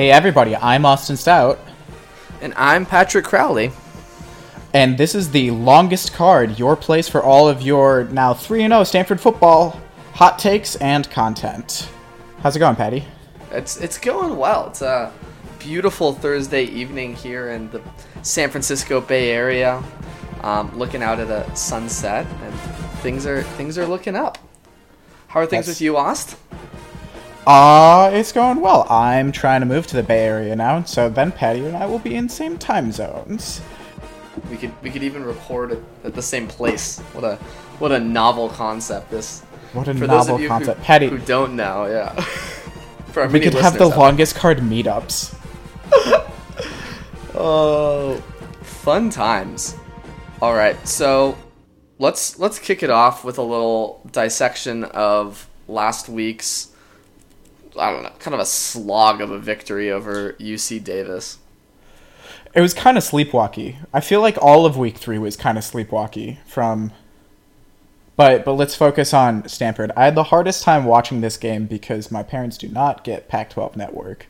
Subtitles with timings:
[0.00, 1.58] Hey everybody, I'm Austin Stout,
[2.40, 3.70] And I'm Patrick Crowley.
[4.72, 8.82] and this is the longest card, your place for all of your now 3 0
[8.84, 9.78] Stanford football
[10.14, 11.90] hot takes and content.
[12.42, 13.04] How's it going, Patty?
[13.50, 14.68] It's it's going well.
[14.68, 15.12] It's a
[15.58, 17.82] beautiful Thursday evening here in the
[18.22, 19.82] San Francisco Bay Area.
[20.40, 22.54] Um, looking out at a sunset, and
[23.02, 24.38] things are things are looking up.
[25.26, 26.36] How are things That's- with you, Ost?
[27.46, 28.86] Uh, it's going well.
[28.90, 31.98] I'm trying to move to the Bay Area now, so then Patty and I will
[31.98, 33.60] be in same time zones.
[34.50, 37.00] We could we could even record at, at the same place.
[37.12, 37.36] What a
[37.78, 39.40] what a novel concept this.
[39.72, 40.78] What a For those novel of you concept.
[40.80, 42.12] who, Patty, who don't know, yeah.
[43.12, 45.36] For we could have the longest card meetups.
[47.42, 48.16] Oh,
[48.62, 49.74] fun times.
[50.42, 51.38] All right, so
[51.98, 56.69] let's let's kick it off with a little dissection of last week's
[57.78, 61.38] I don't know, kind of a slog of a victory over UC Davis.
[62.54, 63.76] It was kind of sleepwalky.
[63.92, 66.92] I feel like all of week three was kind of sleepwalky from.
[68.16, 69.92] But but let's focus on Stanford.
[69.96, 73.76] I had the hardest time watching this game because my parents do not get Pac-12
[73.76, 74.26] network.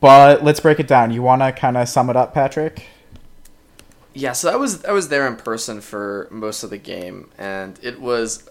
[0.00, 1.10] But let's break it down.
[1.10, 2.86] You want to kind of sum it up, Patrick?
[4.14, 7.78] Yeah, so I was I was there in person for most of the game, and
[7.82, 8.48] it was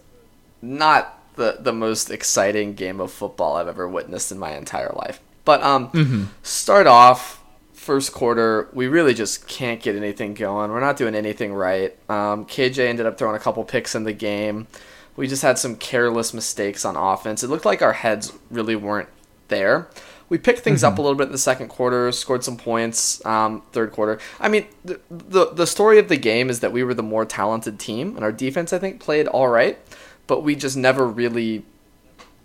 [0.62, 5.22] not the the most exciting game of football I've ever witnessed in my entire life.
[5.46, 10.72] But um, start off first quarter, we really just can't get anything going.
[10.72, 11.96] We're not doing anything right.
[12.10, 14.68] Um, KJ ended up throwing a couple picks in the game.
[15.16, 17.44] We just had some careless mistakes on offense.
[17.44, 19.08] It looked like our heads really weren't
[19.48, 19.88] there.
[20.30, 23.26] We picked things up a little bit in the second quarter, scored some points.
[23.26, 26.84] Um, third quarter, I mean, the, the the story of the game is that we
[26.84, 29.80] were the more talented team, and our defense, I think, played all right,
[30.28, 31.64] but we just never really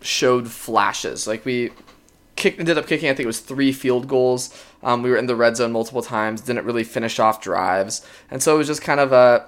[0.01, 1.27] showed flashes.
[1.27, 1.71] Like we
[2.37, 4.57] kicked, ended up kicking, I think it was three field goals.
[4.83, 8.43] Um, we were in the red zone multiple times, didn't really finish off drives, and
[8.43, 9.47] so it was just kind of a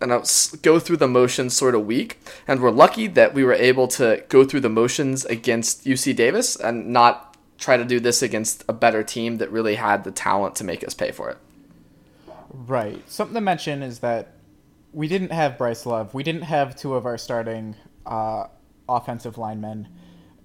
[0.00, 2.18] and s- go through the motions sort of week.
[2.46, 6.56] And we're lucky that we were able to go through the motions against UC Davis
[6.56, 10.54] and not try to do this against a better team that really had the talent
[10.56, 11.38] to make us pay for it.
[12.52, 13.02] Right.
[13.10, 14.32] Something to mention is that
[14.96, 16.14] we didn't have Bryce Love.
[16.14, 17.76] We didn't have two of our starting
[18.06, 18.46] uh,
[18.88, 19.88] offensive linemen,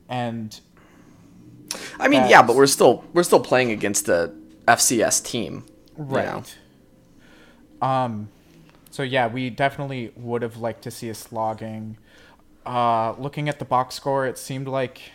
[0.10, 0.60] and
[1.98, 4.34] I mean, yeah, but we're still we're still playing against a
[4.68, 5.64] FCS team.
[5.98, 6.54] you Right.
[7.82, 7.88] know?
[7.88, 8.30] Um,
[8.90, 11.98] so yeah, we definitely would have liked to see a slogging.
[12.66, 15.14] Uh, looking at the box score, it seemed like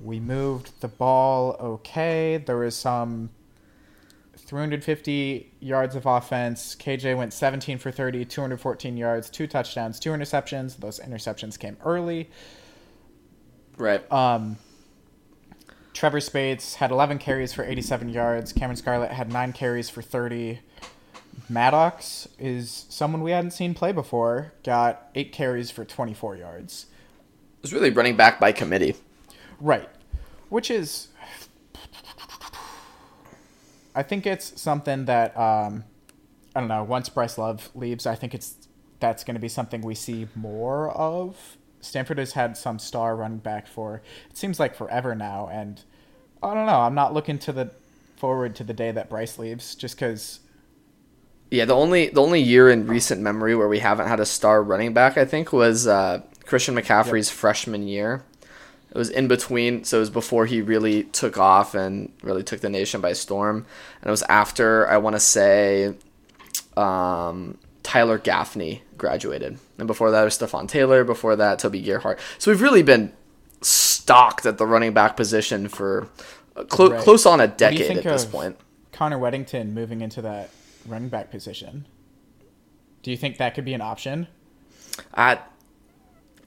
[0.00, 2.42] we moved the ball okay.
[2.44, 3.30] There was some
[4.46, 6.76] 350 yards of offense.
[6.76, 10.78] KJ went 17 for 30, 214 yards, two touchdowns, two interceptions.
[10.78, 12.30] Those interceptions came early.
[13.76, 14.10] Right.
[14.10, 14.56] Um,
[15.92, 18.52] Trevor Speights had 11 carries for 87 yards.
[18.52, 20.60] Cameron Scarlett had 9 carries for 30.
[21.48, 24.52] Maddox is someone we hadn't seen play before.
[24.62, 26.86] Got 8 carries for 24 yards.
[27.58, 28.94] It was really running back by committee.
[29.60, 29.88] Right.
[30.50, 31.08] Which is.
[33.96, 35.36] I think it's something that.
[35.36, 35.84] Um,
[36.54, 36.84] I don't know.
[36.84, 38.68] Once Bryce Love leaves, I think it's
[38.98, 41.58] that's going to be something we see more of.
[41.80, 45.82] Stanford has had some star running back for it seems like forever now, and
[46.42, 46.80] I don't know.
[46.80, 47.70] I'm not looking to the
[48.16, 50.40] forward to the day that Bryce leaves, just because.
[51.50, 54.62] Yeah, the only the only year in recent memory where we haven't had a star
[54.62, 58.24] running back, I think, was uh, Christian McCaffrey's freshman year.
[58.96, 62.60] It was in between, so it was before he really took off and really took
[62.60, 63.66] the nation by storm.
[64.00, 65.94] And it was after I want to say
[66.78, 71.04] um, Tyler Gaffney graduated, and before that was Stepfan Taylor.
[71.04, 72.18] Before that, Toby Gerhart.
[72.38, 73.12] So we've really been
[73.60, 76.08] stocked at the running back position for
[76.56, 77.00] uh, clo- Right.
[77.02, 78.56] close on a What do you decade at this point.
[78.92, 80.48] Connor Wedington moving into that
[80.86, 81.86] running back position.
[83.02, 84.26] Do you think that could be an option?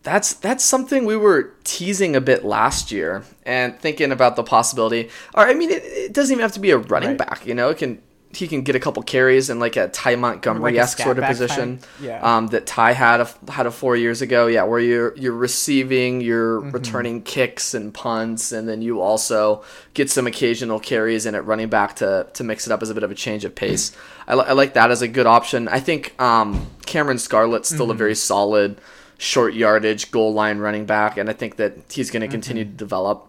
[0.04, 5.10] That's that's something we were teasing a bit last year and thinking about the possibility.
[5.34, 7.18] Or I mean, it, it doesn't even have to be a running Right.
[7.18, 7.46] back.
[7.46, 8.01] You know, it can
[8.31, 11.25] he can get a couple carries in like a Ty Montgomery esque scat sort of
[11.25, 11.80] position.
[12.00, 12.22] Yeah.
[12.22, 14.46] Um, that Ty had a, had a four years ago.
[14.46, 16.69] Yeah, where you're you're receiving, you're Mm-hmm.
[16.72, 19.63] returning kicks and punts, and then you also
[19.96, 22.94] get some occasional carries in at running back to to mix it up as a
[22.94, 23.92] bit of a change of pace.
[24.28, 25.68] I, li- I like that as a good option.
[25.68, 27.92] I think um, Cameron Scarlett's still Mm-hmm.
[27.92, 28.80] a very solid
[29.19, 32.71] short yardage goal line running back, and I think that he's going to continue Mm-hmm.
[32.74, 33.25] to develop.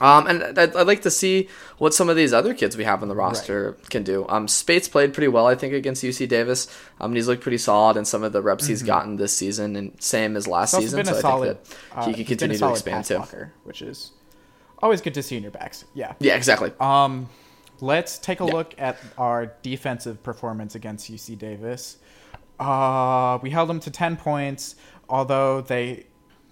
[0.00, 1.48] Um, and I'd, I'd like to see
[1.78, 4.26] what some of these other kids we have on the roster can do.
[4.28, 6.66] Um, Speights played pretty well, I think, against UC Davis.
[7.00, 9.76] Um, and he's looked pretty solid in some of the reps he's gotten this season,
[9.76, 10.82] and same as last Mm-hmm.
[10.82, 11.04] Season.
[11.04, 11.64] So I solid.
[11.64, 13.16] think that uh, he can continue to expand too.
[13.18, 14.10] blocker, which is
[14.80, 15.84] always good to see in your backs.
[15.94, 16.14] Yeah.
[16.18, 16.72] Yeah, exactly.
[16.80, 17.28] Um,
[17.80, 18.52] let's take a Yeah.
[18.52, 21.98] look at our defensive performance against UC Davis.
[22.58, 24.76] Uh, we held them to 10 points,
[25.08, 26.06] although they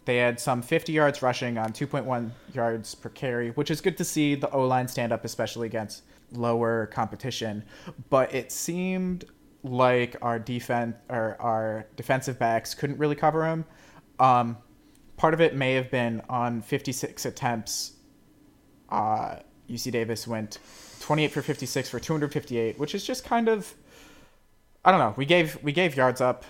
[0.04, 4.04] they had some 50 yards rushing on 2.1 yards per carry, which is good to
[4.04, 6.02] see the O line stand up, especially against
[6.32, 7.62] lower competition.
[8.10, 9.26] But it seemed
[9.62, 13.64] like our defense or our defensive backs couldn't really cover him.
[14.19, 14.56] Um,
[15.16, 17.93] part of it may have been on 56 attempts
[18.93, 19.37] uh,
[19.69, 20.58] UC Davis went
[21.00, 23.75] 28 for 56 for 258, which is just kind of
[24.84, 25.14] I don't know.
[25.17, 26.44] We gave we gave yards up.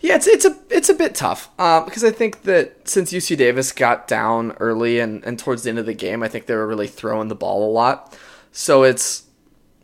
[0.00, 3.36] Yeah, it's it's a it's a bit tough uh, because I think that since UC
[3.36, 6.54] Davis got down early and, and towards the end of the game, I think they
[6.56, 8.16] were really throwing the ball a lot.
[8.50, 9.24] So it's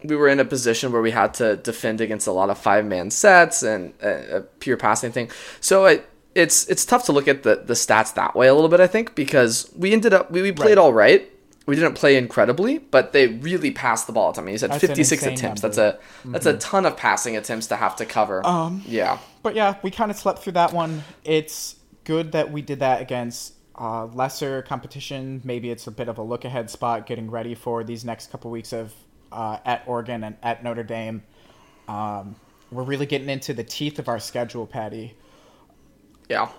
[0.03, 2.85] we were in a position where we had to defend against a lot of five
[2.85, 5.31] man sets and a, a pure passing thing.
[5.61, 8.69] So it it's it's tough to look at the the stats that way a little
[8.69, 8.81] bit.
[8.81, 10.79] I think because we ended up we, we played Right.
[10.79, 11.31] all right.
[11.67, 14.35] We didn't play incredibly, but they really passed the ball.
[14.37, 15.63] I mean, you said That's 56 attempts.
[15.63, 15.75] number.
[15.75, 18.47] That's a that's a ton of passing attempts to have to cover.
[18.47, 19.19] Um, yeah.
[19.43, 21.03] But yeah, we kind of slept through that one.
[21.25, 25.41] It's good that we did that against uh, lesser competition.
[25.45, 28.51] Maybe it's a bit of a look ahead spot, getting ready for these next couple
[28.51, 28.93] weeks of
[29.33, 31.23] uh, at Oregon and at Notre Dame.
[31.89, 32.37] Um,
[32.71, 35.15] we're really getting into the teeth of our schedule, Patty.
[36.29, 36.51] yeah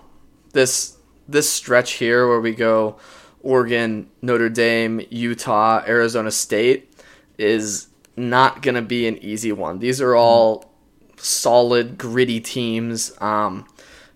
[0.55, 0.97] this
[1.27, 2.97] this stretch here where we go
[3.45, 6.91] Oregon, Notre Dame, Utah, Arizona State
[7.37, 7.87] is
[8.17, 9.77] not going to be an easy one.
[9.77, 10.73] These are all
[11.17, 13.13] solid, gritty teams.
[13.21, 13.67] Um,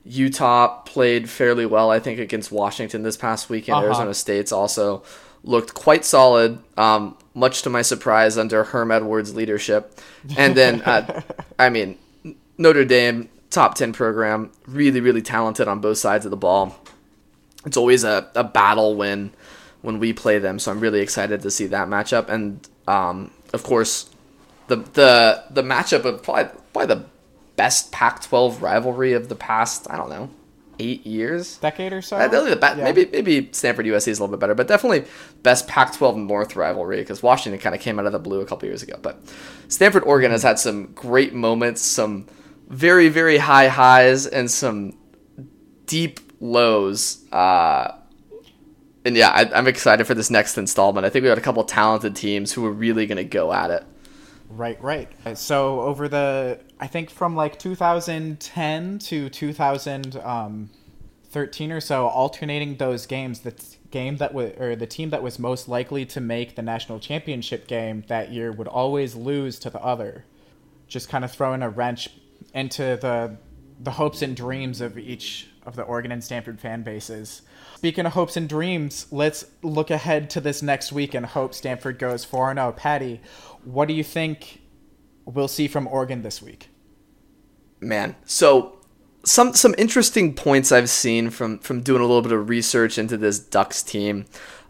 [0.04, 3.78] Utah played fairly well, I think, against Washington this past weekend.
[3.78, 3.86] Uh-huh.
[3.86, 5.04] Arizona State's also
[5.44, 10.00] looked quite solid, um, much to my surprise, under Herm Edwards' leadership.
[10.38, 11.22] And then, uh,
[11.60, 12.00] I mean,
[12.58, 16.76] Notre Dame, top 10 program, really, really talented on both sides of the ball.
[17.66, 19.32] It's always a, a battle when
[19.82, 22.30] when we play them, so I'm really excited to see that matchup.
[22.30, 24.10] And um, of course,
[24.68, 27.06] the the the matchup of probably, probably the
[27.56, 30.30] best Pac-12 rivalry of the past, I don't know,
[30.80, 31.58] eight years.
[31.58, 32.16] Decade or so.
[32.16, 32.84] Uh, the ba- Yeah.
[32.86, 35.04] Maybe maybe Stanford USC is a little bit better, but definitely
[35.44, 38.68] best Pac-12 North rivalry because Washington kind of came out of the blue a couple
[38.68, 38.96] years ago.
[39.02, 39.20] But
[39.68, 42.28] Stanford Oregon has had some great moments, some
[42.70, 44.98] very very high highs, and some
[45.86, 47.26] deep lows.
[47.32, 47.94] Uh,
[49.06, 51.06] and yeah, I, I'm excited for this next installment.
[51.06, 53.72] I think we got a couple talented teams who are really going to go at
[53.72, 53.84] it.
[54.50, 55.10] Right, right.
[55.26, 63.06] Uh, So over the, I think from like 2010 to 2013 or so, alternating those
[63.06, 63.54] games, the
[63.92, 67.68] game that was, or the team that was most likely to make the national championship
[67.68, 70.26] game that year would always lose to the other.
[70.88, 72.10] Just kind of throwing a wrench
[72.54, 73.38] into the
[73.82, 77.42] the hopes and dreams of each of the Oregon and Stanford fan bases.
[77.76, 82.00] Speaking of hopes and dreams, let's look ahead to this next week and hope Stanford
[82.00, 82.74] goes 4 0.
[82.74, 83.22] Patty,
[83.64, 84.62] what do you think
[85.26, 86.70] we'll see from Oregon this week?
[87.82, 88.78] man so
[89.24, 93.16] some some interesting points i've seen from from doing a little bit of research into
[93.18, 94.26] this ducks team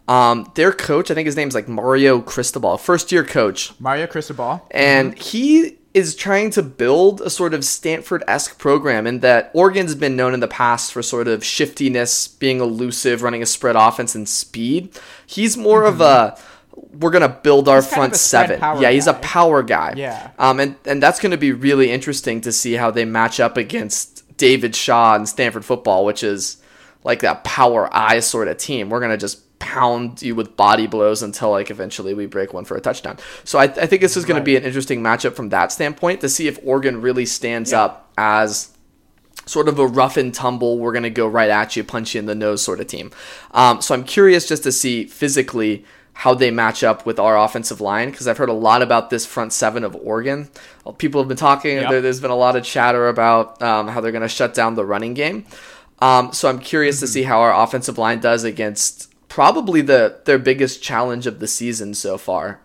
[0.07, 4.65] um their coach i think his name's like mario cristobal first year coach Mario Cristobal.
[4.71, 10.15] and he is trying to build a sort of Stanford-esque program in that Oregon's been
[10.15, 14.29] known in the past for sort of shiftiness, being elusive, running a spread offense and
[14.29, 14.89] speed.
[15.25, 16.37] He's more of a
[16.91, 18.59] we're gonna build our He's front seven.
[18.79, 19.93] Yeah, he's a power guy.
[19.97, 20.31] Yeah.
[20.37, 24.37] Um, and and that's gonna be really interesting to see how they match up against
[24.37, 26.57] David Shaw and Stanford football, which is
[27.03, 28.89] like that power eye sort of team.
[28.89, 29.41] We're gonna just
[29.73, 33.17] pound you with body blows until like eventually we break one for a touchdown.
[33.43, 36.21] So I, I think this is going to be an interesting matchup from that standpoint
[36.21, 38.69] to see if Oregon really stands up as
[39.45, 42.19] sort of a rough and tumble, we're going to go right at you, punch you
[42.19, 43.11] in the nose sort of team.
[43.51, 47.79] Um, so I'm curious just to see physically how they match up with our offensive
[47.79, 50.49] line because I've heard a lot about this front seven of Oregon.
[50.97, 51.89] People have been talking, Yep.
[51.89, 54.75] there, has been a lot of chatter about um, how they're going to shut down
[54.75, 55.45] the running game.
[55.99, 60.39] Um, so I'm curious to see how our offensive line does against probably the their
[60.39, 62.59] biggest challenge of the season so far.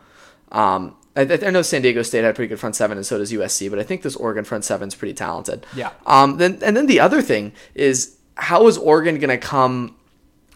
[0.50, 3.18] Um, I, I know San Diego State had a pretty good front seven, and so
[3.18, 3.70] does USC.
[3.70, 5.66] But I think this Oregon front seven is pretty talented.
[5.76, 5.92] Yeah.
[6.06, 6.38] Um.
[6.38, 9.96] Then and then the other thing is how is Oregon going to come?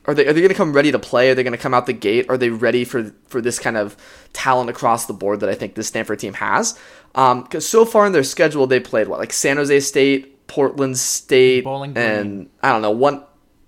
[0.06, 1.30] Are they are they going to come ready to play?
[1.30, 2.26] Are they going to come out the gate?
[2.28, 3.96] Are they ready for for this kind of
[4.32, 6.78] talent across the board that I think this Stanford team has?
[7.14, 7.42] Um.
[7.42, 11.64] Because so far in their schedule, they played what like San Jose State, Portland State,
[11.64, 12.06] Bowling Green.
[12.06, 13.22] and I don't know one,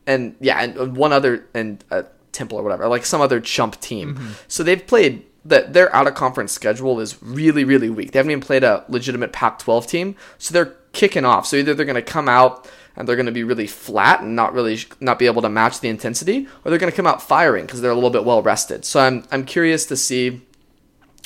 [0.06, 4.14] and yeah, and one other and uh, Temple or whatever, like some other chump team.
[4.14, 4.32] Mm-hmm.
[4.48, 8.12] So they've played that their out of conference schedule is really really weak.
[8.12, 11.46] They haven't even played a legitimate Pac-12 team, so they're kicking off.
[11.46, 14.36] So either they're going to come out and they're going to be really flat and
[14.36, 17.22] not really not be able to match the intensity, or they're going to come out
[17.22, 18.84] firing because they're a little bit well rested.
[18.84, 20.42] So I'm I'm curious to see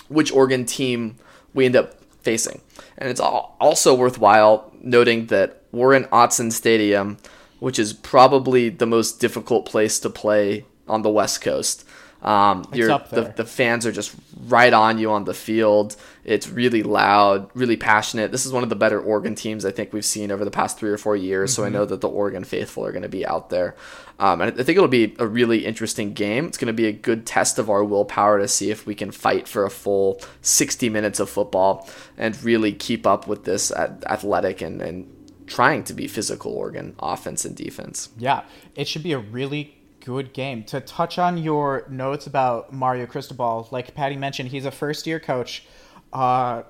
[0.08, 1.16] which Oregon team
[1.54, 2.61] we end up facing.
[2.99, 7.18] And it's also worthwhile noting that we're in Autzen Stadium,
[7.58, 11.85] which is probably the most difficult place to play on the West Coast.
[12.25, 14.14] Um, the, the fans are just
[14.47, 15.95] right on you on the field.
[16.25, 18.33] It's really loud, really passionate.
[18.33, 20.79] This is one of the better Oregon teams I think we've seen over the past
[20.79, 21.50] three or four years.
[21.50, 21.57] Mm-hmm.
[21.57, 21.75] So I mm-hmm.
[21.75, 23.76] know that the Oregon faithful are going to be out there.
[24.19, 26.47] Um, and I think it'll be a really interesting game.
[26.47, 29.11] It's going to be a good test of our willpower to see if we can
[29.11, 31.87] fight for a full 60 minutes of football
[32.17, 35.14] and really keep up with this athletic and, and
[35.47, 38.09] trying to be physical Oregon offense and defense.
[38.17, 38.45] Yeah,
[38.76, 39.74] it should be a really
[40.04, 40.62] good game.
[40.64, 45.18] To touch on your notes about Mario Cristobal, like Patty mentioned, he's a first year
[45.18, 45.64] coach,
[46.12, 46.62] uh,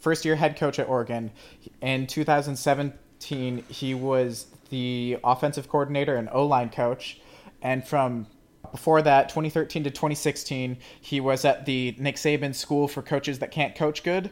[0.00, 1.32] first year head coach at Oregon.
[1.80, 7.20] In 2017, he was the offensive coordinator and O line coach.
[7.62, 8.26] And from
[8.70, 13.50] before that, 2013 to 2016, he was at the Nick Saban School for Coaches That
[13.50, 14.30] Can't Coach Good.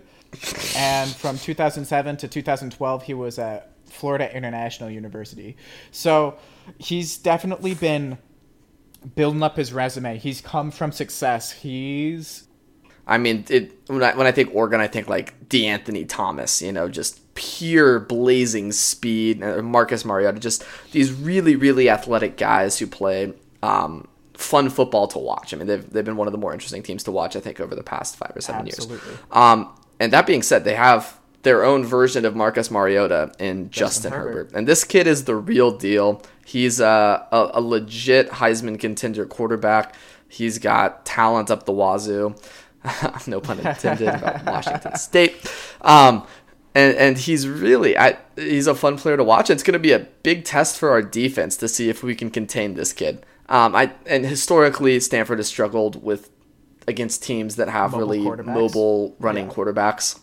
[0.76, 5.56] And from 2007 to 2012, he was at Florida International University.
[5.90, 6.38] So
[6.78, 8.18] he's definitely been
[9.14, 10.18] building up his resume.
[10.18, 11.52] He's come from success.
[11.52, 12.48] He's.
[13.06, 16.62] I mean, it, when I when I think Oregon, I think like De'Anthony Thomas.
[16.62, 19.42] You know, just pure blazing speed.
[19.42, 23.32] Uh, Marcus Mariota, just these really really athletic guys who play.
[23.62, 25.54] Um, fun football to watch.
[25.54, 27.60] I mean, they've, they've been one of the more interesting teams to watch, I think,
[27.60, 29.08] over the past five or seven Absolutely.
[29.08, 29.18] years.
[29.30, 34.10] Um, and that being said, they have their own version of Marcus Mariota in Justin,
[34.10, 34.28] Justin Herbert.
[34.28, 34.52] Herbert.
[34.54, 36.22] And this kid is the real deal.
[36.46, 39.94] He's a, a, a, legit Heisman contender quarterback.
[40.28, 42.34] He's got talent up the wazoo.
[43.26, 45.52] no pun intended about Washington State.
[45.80, 46.26] Um,
[46.74, 49.50] and, and he's really I, he's a fun player to watch.
[49.50, 52.30] It's going to be a big test for our defense to see if we can
[52.30, 53.24] contain this kid.
[53.48, 56.30] Um, I and historically Stanford has struggled with
[56.88, 59.52] against teams that have mobile really mobile running yeah.
[59.52, 60.18] quarterbacks.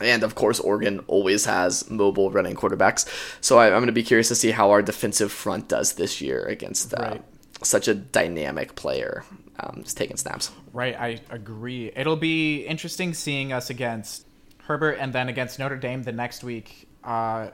[0.00, 3.08] And of course, Oregon always has mobile running quarterbacks.
[3.40, 6.20] So I, am going to be curious to see how our defensive front does this
[6.20, 7.22] year against uh, right.
[7.62, 9.24] such a dynamic player
[9.60, 10.50] um, just taking snaps.
[10.72, 11.92] Right, I agree.
[11.96, 14.26] It'll be interesting seeing us against
[14.58, 16.88] Herbert and then against Notre Dame the next week.
[17.02, 17.48] Uh,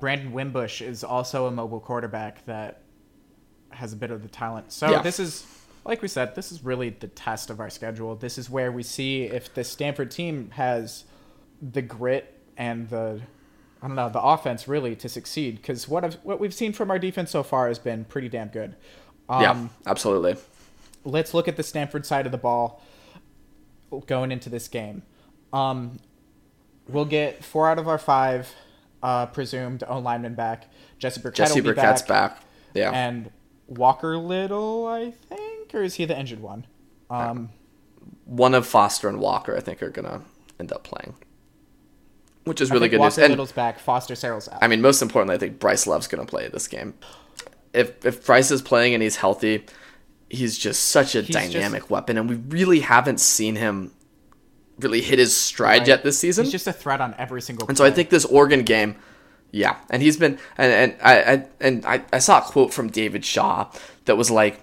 [0.00, 2.82] Brandon Wimbush is also a mobile quarterback that
[3.70, 4.72] has a bit of the talent.
[4.72, 5.02] So yeah.
[5.02, 5.46] this is,
[5.84, 8.14] like we said, this is really the test of our schedule.
[8.14, 11.04] This is where we see if the Stanford team has
[11.62, 13.22] the grit and the
[13.80, 16.90] I don't know the offense really to succeed because what I've, what we've seen from
[16.90, 18.76] our defense so far has been pretty damn good.
[19.28, 20.36] Um, yeah, absolutely.
[21.04, 22.80] Let's look at the Stanford side of the ball
[24.06, 25.02] going into this game.
[25.52, 25.98] Um,
[26.88, 28.54] we'll get four out of our five
[29.02, 30.68] uh, presumed O linemen back.
[30.98, 32.36] Jesse Burkett Jesse will be Burkett's back.
[32.36, 32.44] back.
[32.74, 33.30] Yeah, and
[33.66, 36.66] Walker Little, I think, or is he the injured one?
[37.10, 37.50] Um,
[38.24, 40.22] one of Foster and Walker, I think, are gonna
[40.60, 41.14] end up playing
[42.44, 43.30] which is really good Walker news.
[43.30, 44.58] Little's back, Foster Sarell's out.
[44.62, 46.94] I mean, most importantly, I think Bryce Love's going to play this game.
[47.72, 49.64] If if Bryce is playing and he's healthy,
[50.28, 53.92] he's just such a he's dynamic just, weapon, and we really haven't seen him
[54.78, 55.88] really hit his stride right.
[55.88, 56.44] yet this season.
[56.44, 57.68] He's just a threat on every single.
[57.68, 58.96] And so I think this Oregon game,
[59.52, 62.88] yeah, and he's been and and I, I and I, I saw a quote from
[62.88, 63.70] David Shaw
[64.04, 64.60] that was like.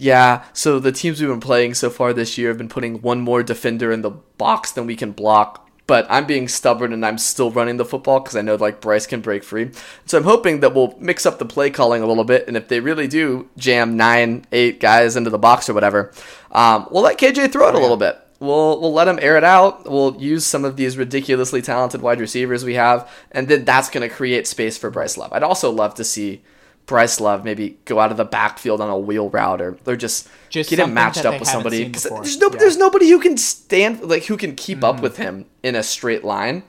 [0.00, 3.20] Yeah, so the teams we've been playing so far this year have been putting one
[3.20, 7.18] more defender in the box than we can block but I'm being stubborn and I'm
[7.18, 9.70] still running the football because I know like Bryce can break free.
[10.04, 12.68] So I'm hoping that we'll mix up the play calling a little bit, and if
[12.68, 16.12] they really do jam nine, eight guys into the box or whatever,
[16.52, 18.16] um, we'll let KJ throw it a little bit.
[18.38, 19.90] We'll we'll let him air it out.
[19.90, 24.08] We'll use some of these ridiculously talented wide receivers we have, and then that's going
[24.08, 25.32] to create space for Bryce Love.
[25.32, 26.42] I'd also love to see
[26.88, 30.28] Bryce Love maybe go out of the backfield on a wheel route or they're just,
[30.48, 32.58] just get him matched up with somebody because there's no, yeah.
[32.58, 34.84] there's nobody who can stand like who can keep mm.
[34.84, 36.64] up with him in a straight line.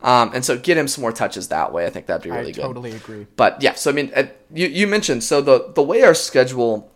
[0.00, 1.86] Um, and so get him some more touches that way.
[1.86, 2.62] I think that'd be really I good.
[2.62, 3.26] Totally agree.
[3.36, 6.92] But yeah, so I mean, uh, you you mentioned so the the way our schedule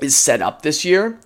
[0.00, 1.20] is set up this year,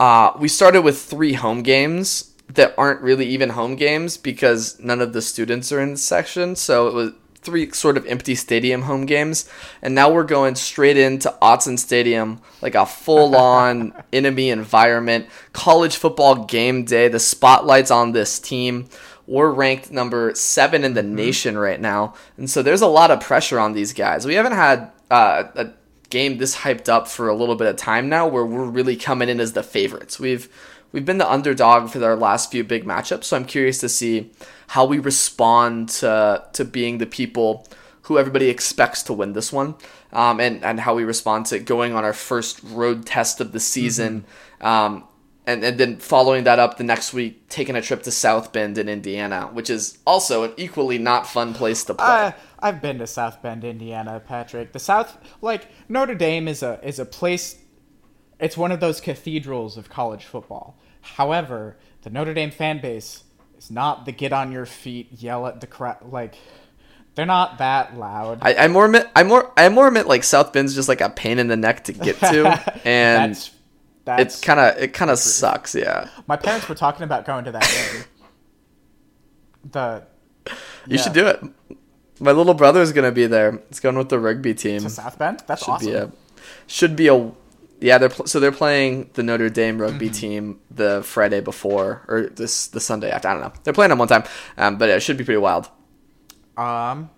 [0.00, 5.00] uh, we started with three home games that aren't really even home games because none
[5.00, 6.56] of the students are in section.
[6.56, 9.48] So it was three sort of empty stadium home games,
[9.82, 15.26] and now we're going straight into Autzen Stadium, like a full on enemy environment.
[15.52, 17.08] College football game day.
[17.08, 18.88] The spotlight's on this team.
[19.26, 21.14] We're ranked number seven in the mm-hmm.
[21.14, 24.26] nation right now, and so there's a lot of pressure on these guys.
[24.26, 25.70] We haven't had uh, a
[26.10, 29.28] game this hyped up for a little bit of time now, where we're really coming
[29.28, 30.20] in as the favorites.
[30.20, 30.48] We've
[30.92, 33.24] we've been the underdog for our last few big matchups.
[33.24, 34.30] So I'm curious to see
[34.68, 37.66] how we respond to to being the people
[38.02, 39.74] who everybody expects to win this one,
[40.12, 43.60] um, and and how we respond to going on our first road test of the
[43.60, 44.24] season.
[44.60, 44.66] Mm-hmm.
[44.66, 45.04] Um,
[45.44, 48.78] and, and then following that up the next week, taking a trip to South Bend
[48.78, 52.06] in Indiana, which is also an equally not fun place to play.
[52.06, 54.72] Uh, I've been to South Bend, Indiana, Patrick.
[54.72, 57.58] The South, like Notre Dame, is a is a place.
[58.38, 60.76] It's one of those cathedrals of college football.
[61.02, 63.24] However, the Notre Dame fan base
[63.58, 65.98] is not the get on your feet, yell at the crowd.
[66.10, 66.36] Like
[67.14, 68.38] they're not that loud.
[68.42, 71.10] I, I more meant I more I more meant like South Bend's just like a
[71.10, 72.46] pain in the neck to get to,
[72.86, 73.50] and that's,
[74.04, 75.74] that's it's kind of it kind of sucks.
[75.74, 76.08] Yeah.
[76.26, 78.04] My parents were talking about going to that game.
[79.70, 80.04] the
[80.86, 81.02] you yeah.
[81.02, 81.42] should do it.
[82.20, 83.60] My little brother is gonna be there.
[83.68, 84.80] He's going with the rugby team.
[84.80, 85.42] To South Bend.
[85.46, 85.90] That's should awesome.
[85.90, 86.12] Be a,
[86.66, 87.32] should be a
[87.82, 87.98] yeah.
[87.98, 90.14] They're pl- so they're playing the Notre Dame rugby mm-hmm.
[90.14, 93.28] team the Friday before or this the Sunday after.
[93.28, 93.52] I don't know.
[93.64, 94.24] They're playing them one time,
[94.56, 95.68] um, but yeah, it should be pretty wild.
[96.56, 97.10] Um,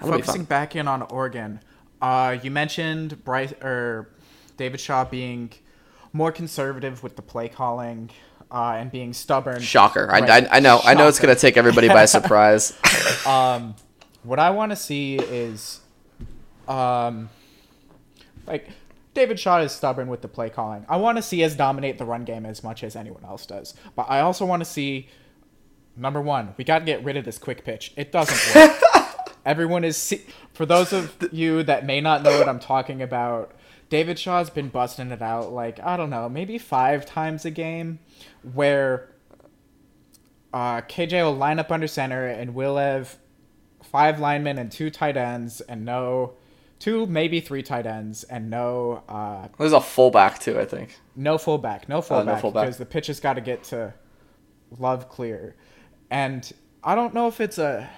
[0.00, 1.60] That'll focusing back in on Oregon.
[2.00, 4.08] Uh, you mentioned Bryce or
[4.56, 5.52] David Shaw being
[6.12, 8.10] more conservative with the play calling
[8.50, 9.60] uh, and being stubborn.
[9.60, 10.06] Shocker!
[10.06, 10.28] Right.
[10.28, 10.78] I, I, I, know.
[10.78, 10.88] Shocker.
[10.88, 12.76] I know it's gonna take everybody by surprise.
[13.26, 13.74] um,
[14.22, 15.80] what I want to see is,
[16.68, 17.28] um,
[18.46, 18.68] like
[19.12, 20.86] David Shaw is stubborn with the play calling.
[20.88, 23.74] I want to see us dominate the run game as much as anyone else does,
[23.96, 25.08] but I also want to see.
[25.96, 27.92] Number one, we got to get rid of this quick pitch.
[27.96, 28.80] It doesn't work.
[29.44, 33.52] Everyone is see- for those of you that may not know what I'm talking about.
[33.88, 37.98] David Shaw's been busting it out like I don't know, maybe five times a game,
[38.54, 39.12] where
[40.52, 43.18] uh, KJ will line up under center and we'll have
[43.82, 46.34] five linemen and two tight ends and no
[46.80, 50.98] two maybe three tight ends and no uh there's a fullback too i think.
[51.14, 52.64] no fullback no fullback, oh, no fullback.
[52.64, 53.94] because the pitch has got to get to
[54.78, 55.54] love clear.
[56.10, 56.50] And
[56.82, 57.88] i don't know if it's a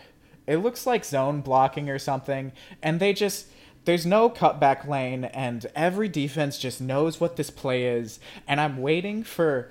[0.46, 3.46] it looks like zone blocking or something and they just
[3.84, 8.18] there's no cutback lane and every defense just knows what this play is.
[8.46, 9.70] And i'm waiting for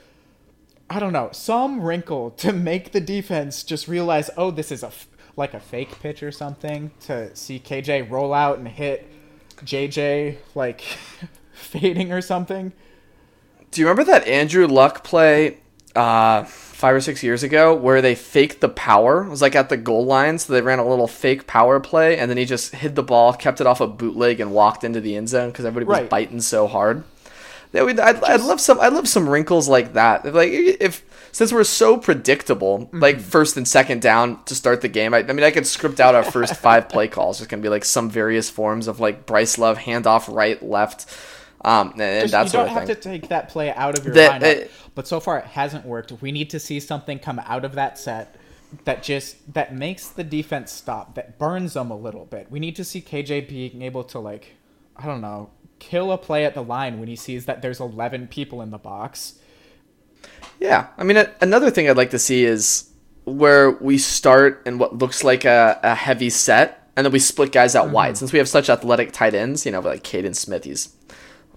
[0.90, 4.92] i don't know some wrinkle to make the defense just realize oh this is a
[5.42, 9.12] like a fake pitch or something to see KJ roll out and hit
[9.66, 10.82] JJ like
[11.52, 12.72] fading or something.
[13.72, 15.58] Do you remember that Andrew Luck play
[15.96, 19.26] uh, five or six years ago where they faked the power?
[19.26, 22.18] It was like at the goal line, so they ran a little fake power play,
[22.18, 25.02] and then he just hid the ball, kept it off a bootleg, and walked into
[25.02, 26.10] the end zone because everybody was right.
[26.10, 27.04] biting so hard.
[27.72, 28.80] That would, I'd, I'd love some.
[28.80, 30.26] I'd love some wrinkles like that.
[30.34, 33.00] Like if since we're so predictable, mm-hmm.
[33.00, 35.14] like first and second down to start the game.
[35.14, 37.42] I, I mean, I could script out our first five play calls.
[37.42, 41.08] It's gonna be like some various forms of like Bryce Love handoff right left.
[41.64, 44.42] Um, and, and that's you don't have to take that play out of your that,
[44.42, 46.12] lineup, it, but so far it hasn't worked.
[46.22, 48.36] We need to see something come out of that set
[48.86, 52.50] that just that makes the defense stop, that burns them a little bit.
[52.50, 54.56] We need to see KJ being able to like,
[54.96, 58.28] I don't know, kill a play at the line when he sees that there's 11
[58.28, 59.36] people in the box
[60.62, 62.88] yeah, I mean, another thing I'd like to see is
[63.26, 67.52] where we start in what looks like a, a heavy set, and then we split
[67.52, 67.96] guys out mm-hmm.
[67.96, 68.18] wide.
[68.18, 70.96] Since we have such athletic tight ends, you know, like Kaden Smith, he's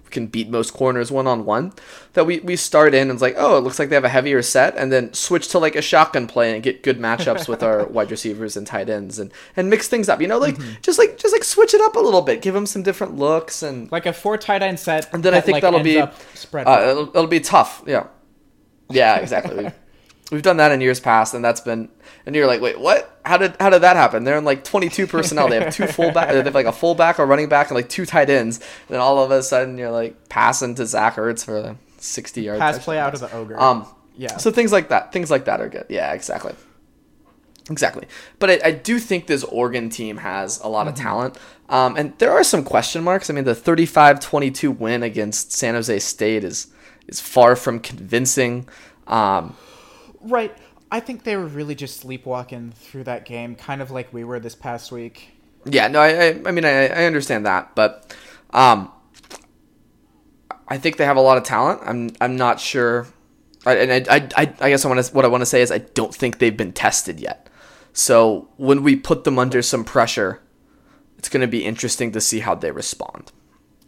[0.09, 1.73] can beat most corners one on one.
[2.13, 4.09] That we, we start in and it's like, oh, it looks like they have a
[4.09, 7.61] heavier set, and then switch to like a shotgun play and get good matchups with
[7.61, 10.19] our wide receivers and tight ends and and mix things up.
[10.19, 10.81] You know, like mm-hmm.
[10.81, 13.61] just like just like switch it up a little bit, give them some different looks
[13.61, 15.13] and like a four tight end set.
[15.13, 16.01] And then I think like, that'll be
[16.33, 16.65] spread.
[16.65, 17.83] Uh, it'll, it'll be tough.
[17.85, 18.07] Yeah.
[18.89, 19.63] Yeah, exactly.
[19.63, 19.73] we've,
[20.31, 21.89] we've done that in years past, and that's been.
[22.25, 23.19] And you're like, wait, what?
[23.25, 24.23] How did how did that happen?
[24.23, 25.49] They're in like 22 personnel.
[25.49, 26.29] They have two fullback.
[26.29, 28.57] They have like a fullback, a running back, and like two tight ends.
[28.57, 32.41] And then all of a sudden, you're like passing to Zach Ertz for a 60
[32.41, 33.59] yard pass play out of the ogre.
[33.59, 34.37] Um, yeah.
[34.37, 35.85] So things like that, things like that are good.
[35.89, 36.53] Yeah, exactly.
[37.69, 38.07] Exactly.
[38.39, 40.89] But I, I, do think this Oregon team has a lot mm-hmm.
[40.89, 41.37] of talent.
[41.67, 43.29] Um, and there are some question marks.
[43.29, 46.67] I mean, the 35 22 win against San Jose State is
[47.07, 48.67] is far from convincing.
[49.07, 49.55] Um,
[50.21, 50.55] right.
[50.91, 54.39] I think they were really just sleepwalking through that game, kind of like we were
[54.39, 55.29] this past week.
[55.65, 58.15] Yeah, no, I, I, I mean, I, I understand that, but
[58.51, 58.91] um,
[60.67, 61.81] I think they have a lot of talent.
[61.83, 63.07] I'm, I'm not sure,
[63.65, 65.71] I, and I, I, I guess I want to, what I want to say is
[65.71, 67.49] I don't think they've been tested yet.
[67.93, 70.41] So when we put them under some pressure,
[71.17, 73.31] it's going to be interesting to see how they respond.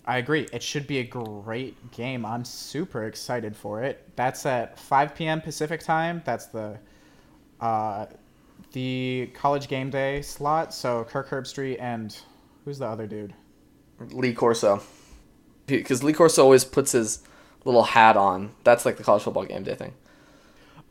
[0.07, 0.47] I agree.
[0.53, 2.25] It should be a great game.
[2.25, 4.09] I'm super excited for it.
[4.15, 5.41] That's at 5 p.m.
[5.41, 6.21] Pacific time.
[6.25, 6.79] That's the
[7.59, 8.05] uh,
[8.71, 10.73] the college game day slot.
[10.73, 12.17] So Kirk Herbstreit and
[12.63, 13.33] who's the other dude?
[13.99, 14.81] Lee Corso.
[15.65, 17.21] Because Lee Corso always puts his
[17.65, 18.51] little hat on.
[18.63, 19.93] That's like the college football game day thing.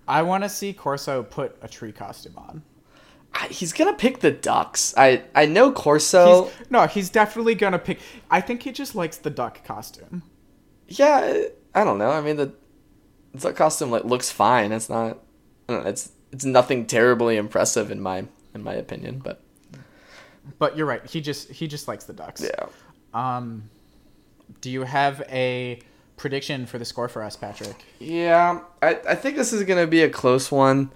[0.07, 2.63] I want to see Corso put a tree costume on.
[3.51, 4.95] He's gonna pick the Ducks.
[4.97, 6.45] I I know Corso.
[6.45, 7.99] He's, no, he's definitely gonna pick.
[8.31, 10.23] I think he just likes the duck costume.
[10.89, 11.45] Yeah,
[11.75, 12.11] I don't know.
[12.11, 12.53] I mean the
[13.35, 14.73] the costume like looks fine.
[14.73, 15.19] It's not.
[15.69, 19.41] Know, it's it's nothing terribly impressive in my in my opinion, but.
[20.59, 21.05] But you're right.
[21.05, 22.41] He just he just likes the Ducks.
[22.43, 22.67] Yeah.
[23.13, 23.69] Um,
[24.61, 25.81] do you have a
[26.17, 27.85] prediction for the score for us, Patrick?
[27.99, 30.93] Yeah, I I think this is gonna be a close one.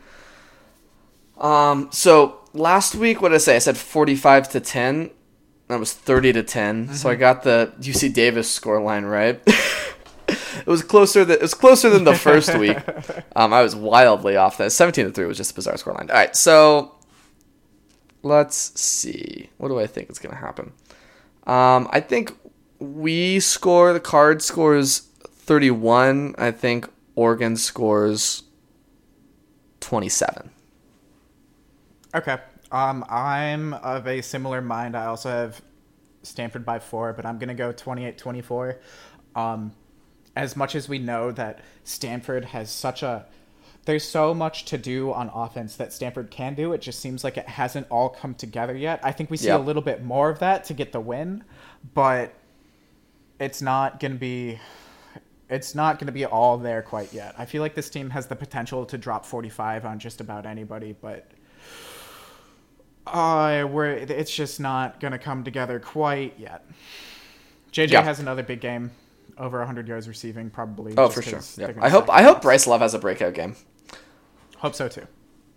[1.40, 3.56] Um, so last week, what did I say?
[3.56, 5.10] I said forty-five to ten.
[5.68, 6.94] That was thirty to 10 mm-hmm.
[6.94, 9.40] So I got the UC Davis score line right.
[9.46, 12.76] it was closer than it was closer than the first week.
[13.36, 14.58] Um, I was wildly off.
[14.58, 16.10] That seventeen to three was just a bizarre score line.
[16.10, 16.96] All right, so
[18.22, 19.48] let's see.
[19.56, 20.72] What do I think is going to happen?
[21.46, 22.36] Um, I think
[22.80, 23.92] we score.
[23.92, 26.34] The card scores thirty-one.
[26.38, 28.42] I think Oregon scores
[29.78, 30.50] twenty-seven.
[32.14, 32.38] Okay.
[32.72, 34.96] Um, I'm of a similar mind.
[34.96, 35.60] I also have
[36.22, 38.76] Stanford by four, but I'm gonna go 28-24.
[39.34, 39.72] Um,
[40.36, 43.26] as much as we know that Stanford has such a
[43.86, 46.72] there's so much to do on offense that Stanford can do.
[46.72, 49.00] It just seems like it hasn't all come together yet.
[49.02, 51.44] I think we see a little bit more of that to get the win,
[51.94, 52.34] but
[53.38, 54.60] it's not going to be
[55.48, 57.34] it's not going to be all there quite yet.
[57.36, 60.94] I feel like this team has the potential to drop 45 on just about anybody,
[61.00, 61.28] but
[63.12, 66.66] uh, we're, it's just not going to come together quite yet.
[67.72, 68.02] JJ yeah.
[68.02, 68.90] has another big game
[69.40, 70.94] over 100 yards receiving, probably.
[70.96, 71.40] Oh, for sure.
[71.56, 71.72] Yeah.
[71.80, 73.56] I hope I hope Bryce Love has a breakout game.
[74.58, 75.06] Hope so too.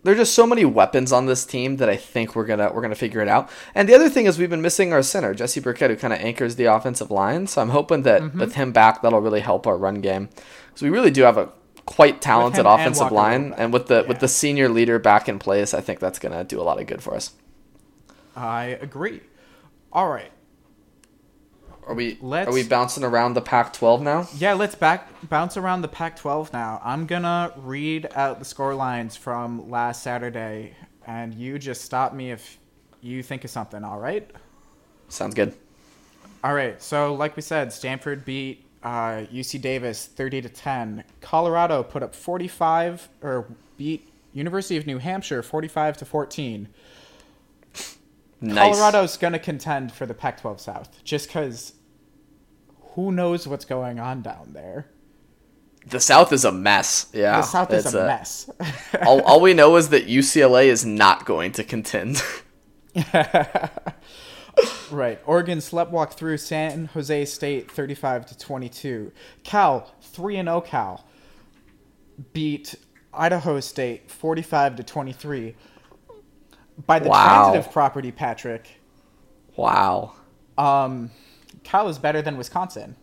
[0.04, 2.82] There are just so many weapons on this team that I think we're gonna we're
[2.82, 3.50] gonna figure it out.
[3.76, 6.20] And the other thing is we've been missing our center, Jesse Burkett, who kind of
[6.20, 7.48] anchors the offensive line.
[7.48, 8.39] So I'm hoping that mm-hmm.
[8.39, 10.30] with him back, that'll really help our run game.
[10.76, 11.50] So we really do have a
[11.86, 14.08] quite talented offensive and line, and with the yeah.
[14.08, 16.88] with the senior leader back in place, I think that's gonna do a lot of
[16.88, 17.34] good for us.
[18.36, 19.22] I agree.
[19.91, 20.32] All right.
[21.86, 24.28] Are we let's, are we bouncing around the Pac-12 now?
[24.38, 26.82] Yeah, let's back bounce around the Pac-12 now.
[26.84, 32.32] I'm gonna read out the score lines from last Saturday, and you just stop me
[32.32, 32.58] if
[33.02, 33.84] you think of something.
[33.84, 34.30] All right?
[35.10, 35.56] Sounds good.
[36.43, 36.82] All right.
[36.82, 41.04] So, like we said, Stanford beat uh, UC Davis 30 to 10.
[41.22, 46.67] Colorado put up 45 or beat University of New Hampshire 45 to 14.
[48.43, 48.75] Nice.
[48.75, 51.71] Colorado's going to contend for the Pac 12 South just because
[52.91, 54.89] who knows what's going on down there.
[55.88, 57.08] The South is a mess.
[57.13, 57.38] Yeah.
[57.38, 58.49] The South is a, a mess.
[59.06, 62.21] all, all we know is that UCLA is not going to contend.
[64.91, 65.21] right.
[65.25, 69.13] Oregon sleptwalk through San Jose State 35 to 22.
[69.45, 71.08] Cal, 3 and 0 Cal,
[72.34, 72.75] beat
[73.13, 75.56] Idaho State 45 to 23
[76.86, 77.51] by the wow.
[77.51, 78.67] transitive property, Patrick.
[79.55, 80.13] Wow.
[80.57, 81.12] Um,
[81.63, 82.95] Cal is better than Wisconsin.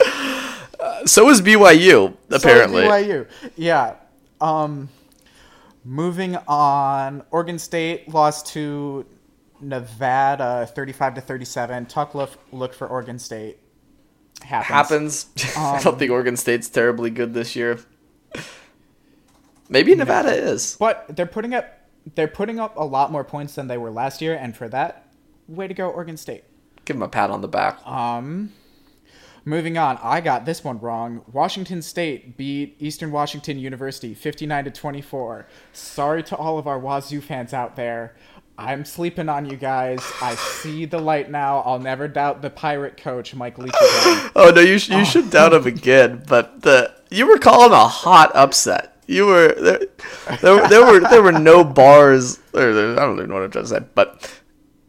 [0.00, 2.82] uh, so is BYU, apparently.
[2.82, 3.94] So BYU, yeah.
[4.40, 4.88] Um,
[5.84, 9.06] moving on, Oregon State lost to
[9.60, 11.86] Nevada, thirty-five to thirty-seven.
[11.86, 13.58] Tuck look look for Oregon State.
[14.42, 14.68] Happens.
[14.68, 15.26] Happens.
[15.56, 17.78] Um, I don't think Oregon State's terribly good this year.
[19.72, 20.36] Maybe Nevada no.
[20.52, 20.76] is.
[20.78, 21.78] But they're putting up
[22.14, 25.06] they're putting up a lot more points than they were last year, and for that,
[25.48, 26.44] way to go, Oregon State.
[26.84, 27.84] Give them a pat on the back.
[27.86, 28.52] Um,
[29.44, 31.24] moving on, I got this one wrong.
[31.32, 35.46] Washington State beat Eastern Washington University, fifty-nine to twenty-four.
[35.72, 38.16] Sorry to all of our Wazoo fans out there.
[38.58, 40.00] I'm sleeping on you guys.
[40.20, 41.60] I see the light now.
[41.60, 43.72] I'll never doubt the pirate coach, Mike Leach.
[43.80, 45.04] oh no, you sh- you oh.
[45.04, 46.22] should doubt him again.
[46.26, 48.91] But the you were calling a hot upset.
[49.12, 49.80] You were there.
[50.40, 52.38] There, there were there were no bars.
[52.54, 54.32] Or, I don't even know what I'm trying to say, but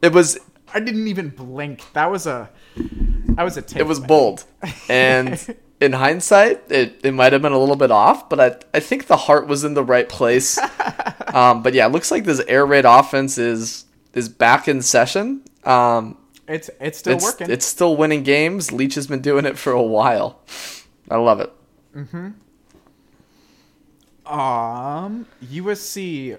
[0.02, 0.40] it was.
[0.74, 1.84] I didn't even blink.
[1.94, 2.50] That was a.
[2.76, 3.66] That was a.
[3.78, 4.08] It was man.
[4.08, 4.46] bold,
[4.88, 8.80] and in hindsight, it, it might have been a little bit off, but I I
[8.80, 10.58] think the heart was in the right place.
[11.34, 15.44] um, but yeah, it looks like this air raid offense is is back in session.
[15.66, 17.52] Um, it's it's still it's, working.
[17.52, 18.72] It's still winning games.
[18.72, 20.40] Leach has been doing it for a while.
[21.12, 21.52] I love it.
[21.94, 22.30] Mm-hmm.
[24.26, 26.38] Um, USC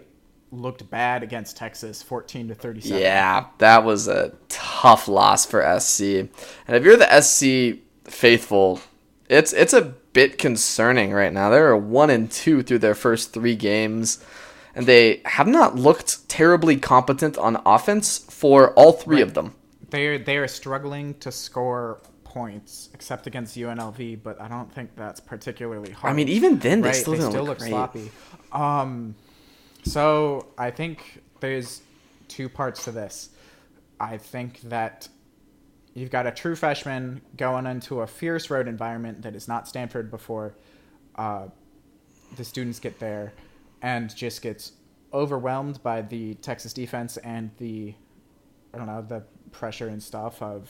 [0.50, 3.00] looked bad against Texas, 14 to 37.
[3.00, 6.00] Yeah, that was a tough loss for SC.
[6.00, 6.30] And
[6.68, 8.80] if you're the SC faithful,
[9.28, 11.50] it's it's a bit concerning right now.
[11.50, 14.24] They're one and two through their first three games,
[14.74, 19.22] and they have not looked terribly competent on offense for all three right.
[19.22, 19.54] of them.
[19.90, 22.00] They're they are struggling to score
[22.34, 26.12] points, except against UNLV, but I don't think that's particularly hard.
[26.12, 28.10] I mean, even then they right, still they still look, look sloppy.
[28.50, 29.14] Um,
[29.84, 31.82] so I think there's
[32.26, 33.30] two parts to this.
[34.00, 35.08] I think that
[35.94, 40.10] you've got a true freshman going into a fierce road environment that is not Stanford
[40.10, 40.56] before
[41.14, 41.46] uh,
[42.34, 43.32] the students get there,
[43.80, 44.72] and just gets
[45.12, 47.94] overwhelmed by the Texas defense and the
[48.74, 50.68] I don't know the pressure and stuff of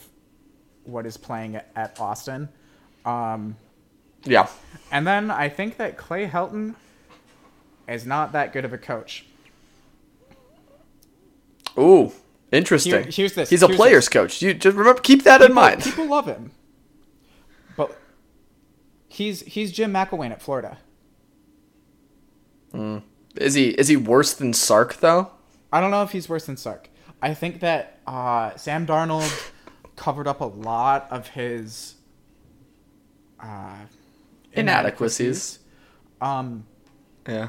[0.85, 2.49] what is playing at, Austin.
[3.05, 3.57] Um,
[4.25, 4.49] Yeah.
[4.91, 6.75] and then I think that Clay Helton
[7.89, 9.27] is not that good of a coach.
[11.79, 12.13] Ooh,
[12.53, 12.93] interesting.
[12.93, 14.09] Here- here's this, He's a here's players this.
[14.13, 14.43] coach.
[14.43, 15.83] You just remember keep that in mind.
[15.83, 16.53] People love him,
[17.77, 17.97] but
[19.09, 20.79] he's he's Jim McElwain at Florida.
[23.37, 25.31] Is he is he worse than Sark though?
[25.73, 26.89] I don't know if he's worse than Sark.
[27.21, 29.53] I think that uh, Sam Darnold
[29.97, 31.95] covered up a lot of his
[33.41, 33.77] uh,
[34.53, 35.59] Inadequacies.
[36.21, 36.67] Um,
[37.27, 37.49] Yeah.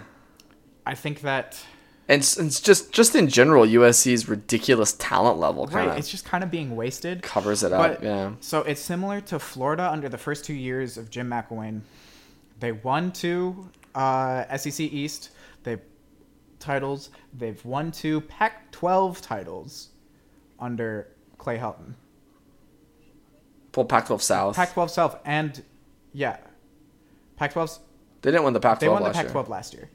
[0.85, 1.59] I think that
[2.07, 6.43] And it's, just just in general, USC's ridiculous talent level kind right, it's just kind
[6.43, 7.21] of being wasted.
[7.21, 8.03] covers it up.
[8.03, 8.33] Yeah.
[8.39, 11.81] so it's similar to Florida under the first two years of Jim McElwain.
[12.59, 15.31] They won two uh, SEC East.
[15.63, 15.77] They
[16.59, 17.09] titles.
[17.33, 19.89] They've won two Pac-12 titles
[20.59, 21.93] under Clay Helton.
[23.75, 24.55] Pull Pac-12 South.
[24.55, 25.61] Pac-12 South and
[26.13, 26.37] yeah,
[27.35, 27.79] Pac-12.
[28.21, 29.43] they didn't win the Pac-12 They won the Pac-12 year.
[29.49, 29.89] last year,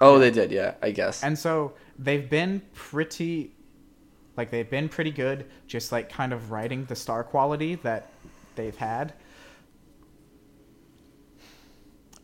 [0.00, 0.50] Oh, they did.
[0.50, 1.22] Yeah, I guess.
[1.22, 3.52] and so they've been pretty,
[4.36, 5.46] like they've been pretty good.
[5.68, 8.08] Just like kind of riding the star quality that
[8.56, 9.12] they've had.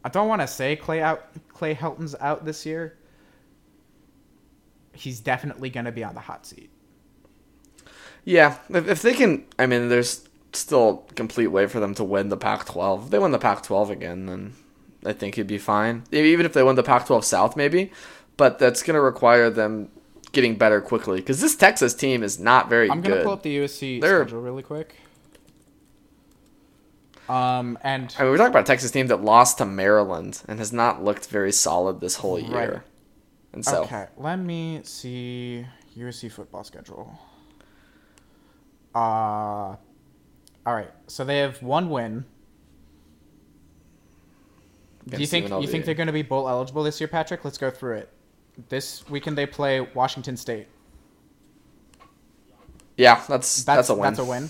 [0.05, 2.99] I don't want to say Clay out Clay Helton's out this year.
[4.93, 6.71] He's definitely going to be on the hot seat.
[8.27, 12.05] Yeah, if, if they can, I mean, there's still a complete way for them to
[12.05, 13.05] win the Pac-12.
[13.05, 14.55] If they win the Pac-12 again, then
[15.05, 16.03] I think he'd be fine.
[16.11, 17.93] Even if they win the Pac-12 South, maybe.
[18.37, 19.91] But that's going to require them
[20.33, 22.93] getting better quickly because this Texas team is not very good.
[22.97, 24.97] I'm going to pull up the USC They're- schedule really quick.
[27.29, 30.61] Um and I mean, we're talking about a Texas team that lost to Maryland and
[30.61, 32.71] has not looked very solid this whole year.
[32.75, 32.83] Right.
[33.53, 35.67] And so, Okay, let me see
[35.99, 37.19] USC football schedule.
[38.97, 39.77] Uh,
[40.65, 40.91] all right.
[41.07, 42.25] So they have one win.
[45.07, 47.45] Do you think you think they're going to be bowl eligible this year, Patrick?
[47.45, 48.13] Let's go through it.
[48.71, 50.67] This weekend they play Washington State.
[52.97, 54.03] yeah, that's That's that's, a win.
[54.03, 54.49] That's a win.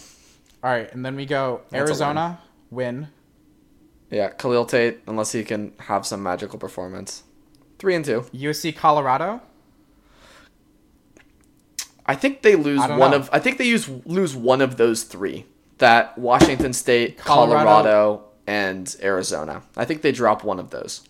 [0.62, 1.88] All right, and then we go That's a win.
[1.88, 3.08] Arizona win.
[4.10, 7.24] Yeah, Khalil Tate, unless he can have some magical performance.
[7.80, 8.20] Three and two.
[8.32, 9.42] USC Colorado.
[12.06, 13.16] I think they lose one know.
[13.16, 13.28] of.
[13.32, 15.44] I think they use lose one of those three.
[15.78, 17.64] That Washington State, Colorado.
[17.64, 19.62] Colorado, and Arizona.
[19.76, 21.02] I think they drop one of those.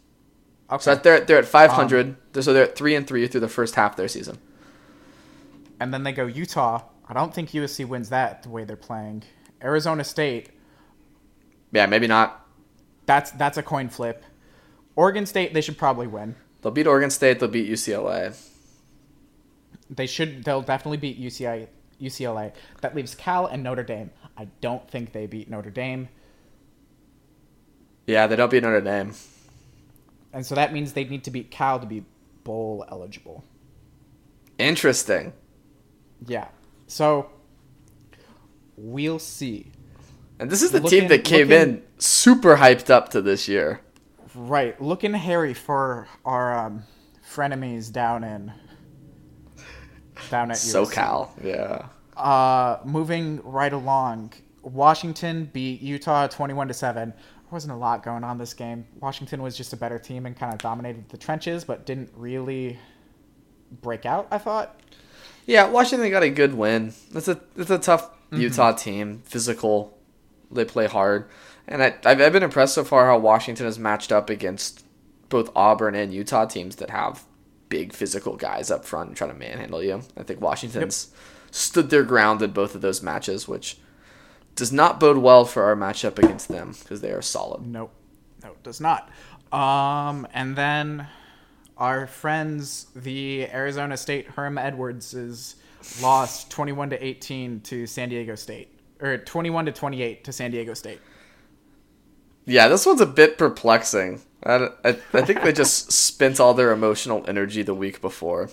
[0.72, 0.82] Okay.
[0.82, 2.16] So they're they're at Um, 500.
[2.40, 4.38] so they're at three and three through the first half of their season.
[5.78, 6.82] and then they go Utah.
[7.09, 9.22] I don't think USC wins that the way they're playing.
[9.62, 10.48] Arizona State.
[11.72, 12.44] Yeah, maybe not.
[13.04, 14.24] That's that's a coin flip.
[14.96, 16.35] Oregon State, they should probably win.
[16.62, 17.38] They'll beat Oregon State.
[17.38, 18.35] They'll beat UCLA.
[19.90, 20.44] They should.
[20.44, 21.68] They'll definitely beat UCI,
[22.01, 22.53] UCLA.
[22.81, 24.11] That leaves Cal and Notre Dame.
[24.37, 26.09] I don't think they beat Notre Dame,
[28.07, 29.12] Yeah, they don't beat Notre Dame.
[30.33, 32.05] and so that means they need to beat Cal to be
[32.44, 33.42] bowl eligible.
[34.59, 35.33] Interesting.
[36.27, 36.49] Yeah.
[36.87, 37.31] So
[38.77, 39.72] we'll see.
[40.38, 43.49] And this is the Looking- team that came looking- in super hyped up to this
[43.49, 43.81] year.
[44.35, 46.83] Right, looking hairy for our um,
[47.27, 48.53] frenemies down in
[50.31, 50.87] down at USC.
[50.92, 51.31] SoCal.
[51.42, 51.87] Yeah.
[52.16, 57.11] Uh, moving right along, Washington beat Utah twenty-one to seven.
[57.11, 58.87] There wasn't a lot going on this game.
[59.00, 62.79] Washington was just a better team and kind of dominated the trenches, but didn't really
[63.83, 64.26] break out.
[64.31, 64.81] I thought.
[65.46, 66.92] Yeah, Washington got a good win.
[67.14, 68.42] It's a it's a tough Mm-hmm.
[68.42, 69.96] Utah team, physical.
[70.50, 71.29] They play hard,
[71.68, 74.85] and I I've, I've been impressed so far how Washington has matched up against
[75.29, 77.24] both Auburn and Utah teams that have
[77.68, 80.02] big physical guys up front and trying to manhandle you.
[80.16, 81.12] I think Washington's
[81.50, 83.79] stood their ground in both of those matches, which
[84.55, 87.66] does not bode well for our matchup against them because they are solid.
[87.66, 87.92] Nope.
[88.42, 89.11] No, it does not.
[89.52, 91.07] Um, and then
[91.76, 95.57] our friends, the Arizona State Herm Edwards, is
[96.00, 100.74] lost 21 to 18 to San Diego State, or 21 to 28 to San Diego
[100.74, 101.00] State.
[102.44, 104.22] Yeah, this one's a bit perplexing.
[104.46, 108.50] I, I, I think they just spent all their emotional energy the week before.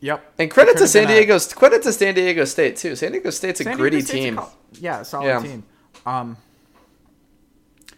[0.00, 0.34] Yep.
[0.38, 1.38] And credit to San been a- Diego.
[1.40, 2.94] Credit to San Diego State too.
[2.94, 4.36] San Diego State's a San gritty State's a team.
[4.36, 5.42] col- yeah, solid Yeah.
[5.42, 5.64] team.
[6.06, 6.36] Um,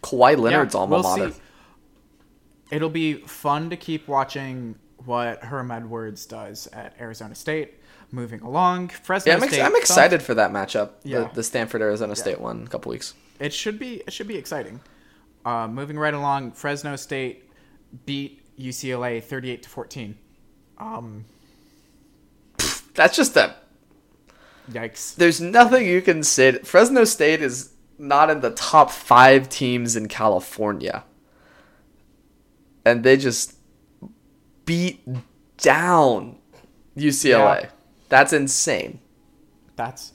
[0.01, 1.31] Kawhi Leonard's yeah, alma we'll mater.
[1.31, 1.39] see.
[2.71, 7.75] It'll be fun to keep watching what Herm Edwards does at Arizona State.
[8.13, 9.61] Moving along, Fresno Yeah, I'm, ex- State.
[9.63, 10.89] I'm excited for that matchup.
[11.03, 11.19] Yeah.
[11.29, 13.13] The, the Stanford Arizona State one a couple weeks.
[13.39, 14.01] It should be.
[14.05, 14.81] It should be exciting.
[15.45, 17.49] Uh, moving right along, Fresno State
[18.05, 20.17] beat UCLA 38 to 14.
[20.77, 21.25] Um,
[22.93, 23.55] That's just a.
[24.71, 25.15] yikes.
[25.15, 26.59] There's nothing you can say.
[26.59, 31.03] Fresno State is not in the top five teams in California,
[32.85, 33.55] and they just
[34.65, 35.05] beat
[35.57, 36.37] down
[36.97, 37.63] UCLA.
[37.63, 37.69] Yeah.
[38.09, 38.99] That's insane.
[39.75, 40.13] That's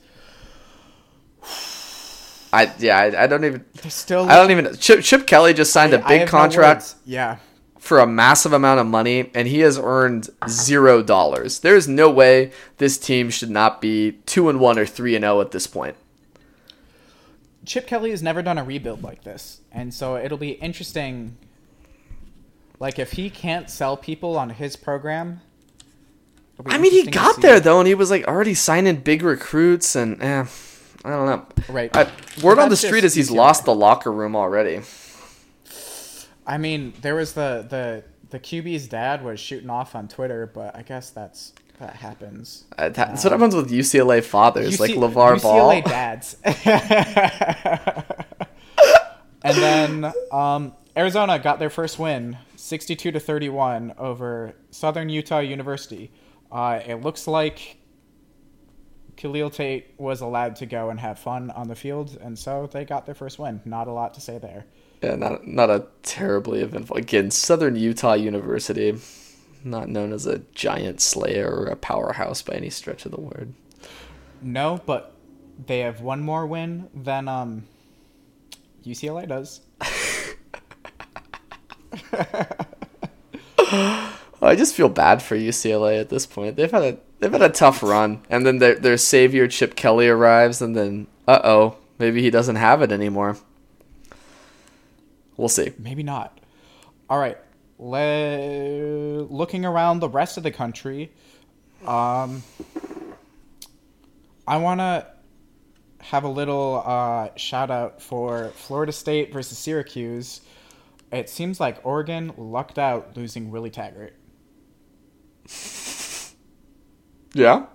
[2.53, 2.99] I yeah.
[2.99, 3.65] I, I don't even.
[3.83, 4.29] they're still.
[4.29, 4.77] I don't even.
[4.77, 6.95] Chip, Chip Kelly just signed a I big have no contract.
[7.05, 7.37] yeah.
[7.79, 11.61] for a massive amount of money and he has earned zero dollars.
[11.61, 15.23] There is no way this team should not be two and one or three and
[15.23, 15.97] zero at this point.
[17.65, 21.37] Chip Kelly has never done a rebuild like this, and so it'll be interesting.
[22.79, 25.41] Like if he can't sell people on his program.
[26.67, 30.23] I mean, he got there though, and he was like already signing big recruits, and
[30.23, 30.45] eh,
[31.07, 31.47] I don't know.
[31.73, 31.95] Right.
[31.97, 32.11] I,
[32.43, 34.81] word on the street is he's lost the locker room already.
[36.47, 40.75] I mean, there was the the the QB's dad was shooting off on Twitter, but
[40.75, 42.65] I guess that's that happens.
[42.77, 45.71] Uh, that- That's what happens with UCLA fathers, like UC LeVar Ball.
[45.71, 46.37] UCLA dads.
[49.43, 56.11] and then um, Arizona got their first win, 62 to 31 over Southern Utah University.
[56.51, 57.77] Uh, it looks like
[59.17, 62.85] Khalil Tate was allowed to go and have fun on the field, and so they
[62.85, 63.63] got their first win.
[63.65, 64.67] Not a lot to say there.
[65.03, 66.97] Yeah, not not a terribly eventful.
[66.97, 68.99] Again, Southern Utah University,
[69.65, 73.55] not known as a giant slayer or a powerhouse by any stretch of the word.
[74.43, 75.15] No, but
[75.67, 77.65] they have one more win than um,
[78.85, 79.61] UCLA does.
[84.43, 86.57] I just feel bad for UCLA at this point.
[86.57, 90.09] They've had a they've had a tough run, and then their their savior Chip Kelly
[90.09, 93.37] arrives, and then uh oh, maybe he doesn't have it anymore.
[95.37, 95.73] We'll see.
[95.79, 96.39] Maybe not.
[97.11, 97.39] All right.
[97.79, 101.13] Le- looking around the rest of the country,
[101.87, 102.43] um,
[104.49, 105.07] I want to
[106.01, 110.41] have a little uh, shout out for Florida State versus Syracuse.
[111.13, 114.15] It seems like Oregon lucked out losing Willie Taggart.
[117.39, 117.67] Yeah.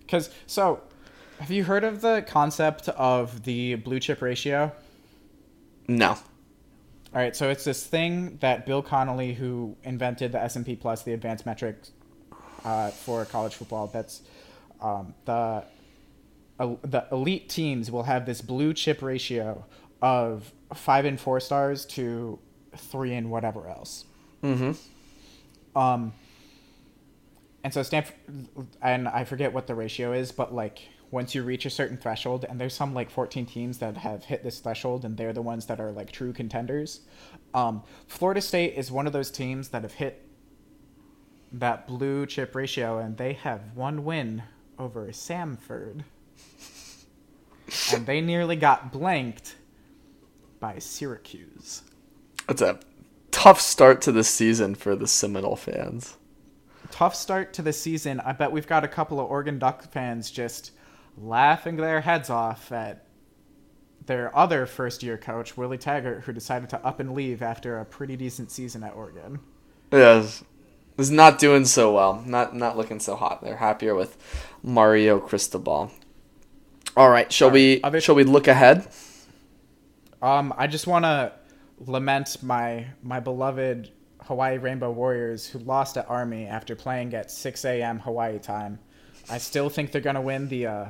[0.00, 0.80] Because, so,
[1.38, 4.72] have you heard of the concept of the blue chip ratio?
[5.88, 6.10] No.
[6.10, 6.18] All
[7.12, 11.02] right, so it's this thing that Bill Connelly, who invented the S and P Plus,
[11.02, 11.90] the advanced metrics
[12.64, 14.22] uh, for college football, that's
[14.80, 15.64] um, the
[16.60, 19.64] el- the elite teams will have this blue chip ratio
[20.00, 22.38] of five and four stars to
[22.76, 24.04] three and whatever else.
[24.44, 25.78] Mm-hmm.
[25.78, 26.12] Um,
[27.62, 28.14] and so Stanford,
[28.80, 32.44] and I forget what the ratio is, but like once you reach a certain threshold,
[32.48, 35.66] and there's some like 14 teams that have hit this threshold, and they're the ones
[35.66, 37.00] that are like true contenders.
[37.52, 40.26] Um, Florida State is one of those teams that have hit
[41.52, 44.44] that blue chip ratio, and they have one win
[44.78, 46.04] over Samford.
[47.92, 49.56] and they nearly got blanked
[50.60, 51.82] by Syracuse.
[52.48, 52.78] It's a
[53.30, 56.16] tough start to the season for the Seminole fans.
[56.90, 58.20] Tough start to the season.
[58.20, 60.72] I bet we've got a couple of Oregon Duck fans just
[61.18, 63.06] laughing their heads off at
[64.06, 67.84] their other first year coach, Willie Taggart, who decided to up and leave after a
[67.84, 69.40] pretty decent season at Oregon.
[69.92, 70.42] Yes.
[70.98, 72.22] Is not doing so well.
[72.26, 73.42] Not not looking so hot.
[73.42, 74.18] They're happier with
[74.62, 75.90] Mario Cristobal.
[76.96, 78.86] All right, shall All right, we other- shall we look ahead?
[80.20, 81.32] Um, I just want to
[81.78, 83.90] lament my my beloved
[84.30, 87.98] Hawaii Rainbow Warriors who lost at Army after playing at 6 a.m.
[87.98, 88.78] Hawaii time.
[89.28, 90.86] I still think they're gonna win the uh,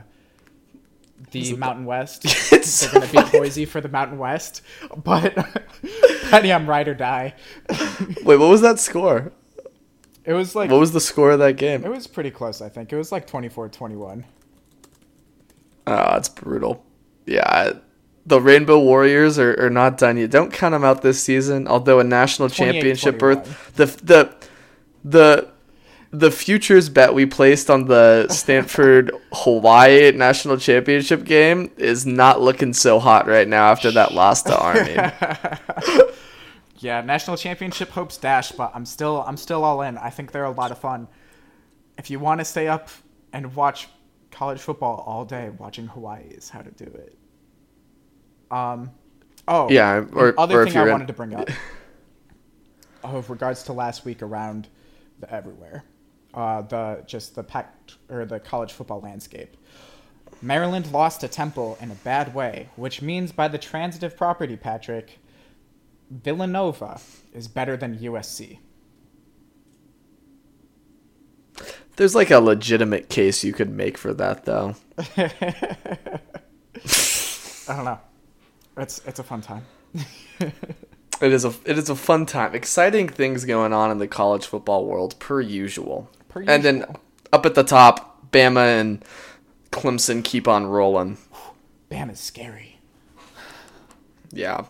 [1.30, 2.24] the Mountain West.
[2.53, 3.38] It's they're so gonna beat funny.
[3.38, 4.61] Boise for the Mountain West,
[5.03, 5.34] but
[6.30, 7.34] Penny, I'm ride or die.
[8.22, 9.32] Wait, what was that score?
[10.26, 11.82] It was like What was the score of that game?
[11.82, 12.61] it was pretty close.
[12.61, 14.24] I think it was like 24-21.
[15.86, 16.84] Oh, it's brutal.
[17.24, 17.72] Yeah,
[18.31, 20.31] the Rainbow Warriors are, are not done yet.
[20.31, 21.68] Don't count them out this season.
[21.68, 24.35] Although a national championship berth, the the
[25.05, 25.49] the
[26.12, 32.72] the futures bet we placed on the Stanford Hawaii national championship game is not looking
[32.72, 34.97] so hot right now after that loss to Army.
[36.83, 39.99] Yeah, national championship hopes dash, but I'm still I'm still all in.
[39.99, 41.09] I think they're a lot of fun.
[41.99, 42.89] if you want to stay up
[43.35, 43.89] and watch
[44.31, 47.20] college football all day, watching Hawaii is how to do it.
[48.51, 48.90] Um,
[49.48, 51.48] oh Yeah, or- other or thing I in- wanted to bring up,
[53.05, 54.68] oh, with regards to last week around
[55.20, 55.84] the everywhere,
[56.34, 57.74] uh, the just the pack
[58.09, 59.57] or the college football landscape.
[60.42, 65.18] Maryland lost to Temple in a bad way, which means by the transitive property, Patrick,
[66.11, 66.98] Villanova
[67.34, 68.59] is better than USC.
[71.96, 74.76] There's like a legitimate case you could make for that, though.
[75.18, 75.36] I
[77.68, 78.01] don't know.
[78.81, 79.64] It's it's a fun time.
[81.22, 82.55] It is a it is a fun time.
[82.55, 86.09] Exciting things going on in the college football world per usual.
[86.31, 86.87] Per And then
[87.31, 89.05] up at the top, Bama and
[89.70, 91.18] Clemson keep on rolling.
[91.91, 92.78] Bam is scary.
[94.33, 94.64] Yeah.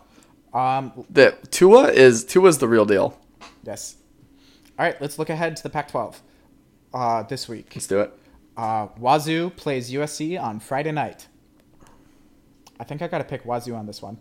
[0.53, 3.17] Um, The Tua is Tua's the real deal.
[3.63, 3.95] yes.
[4.77, 6.15] All right, let's look ahead to the Pac-12
[6.93, 7.71] uh, this week.
[7.75, 8.11] Let's do it.
[8.57, 11.27] Uh, Wazoo plays USC on Friday night.
[12.81, 14.17] I think I got to pick Wazoo on this one.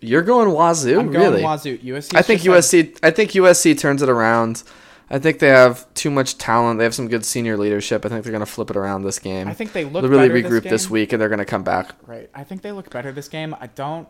[0.00, 1.42] You're going Wazoo, I'm going really?
[1.44, 1.78] Wazoo.
[1.78, 2.16] USC.
[2.16, 2.98] I think USC.
[3.04, 4.64] I think USC turns it around.
[5.08, 6.78] I think they have too much talent.
[6.78, 8.04] They have some good senior leadership.
[8.04, 9.46] I think they're going to flip it around this game.
[9.46, 10.92] I think they look They'll really this regroup this, game.
[10.92, 11.94] week, and they're going to come back.
[12.04, 12.28] Right.
[12.34, 13.54] I think they look better this game.
[13.60, 14.08] I don't.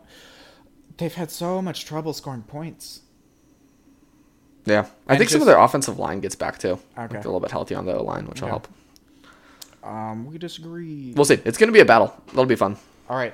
[0.97, 3.01] They've had so much trouble scoring points.
[4.65, 6.79] Yeah, I And think some of their offensive line gets back too.
[6.97, 7.07] Okay.
[7.07, 8.67] They're a little bit healthy on the O line, which will help.
[9.83, 11.13] Um, we disagree.
[11.15, 11.39] We'll see.
[11.45, 12.13] It's going to be a battle.
[12.27, 12.77] That'll be fun.
[13.09, 13.33] All right.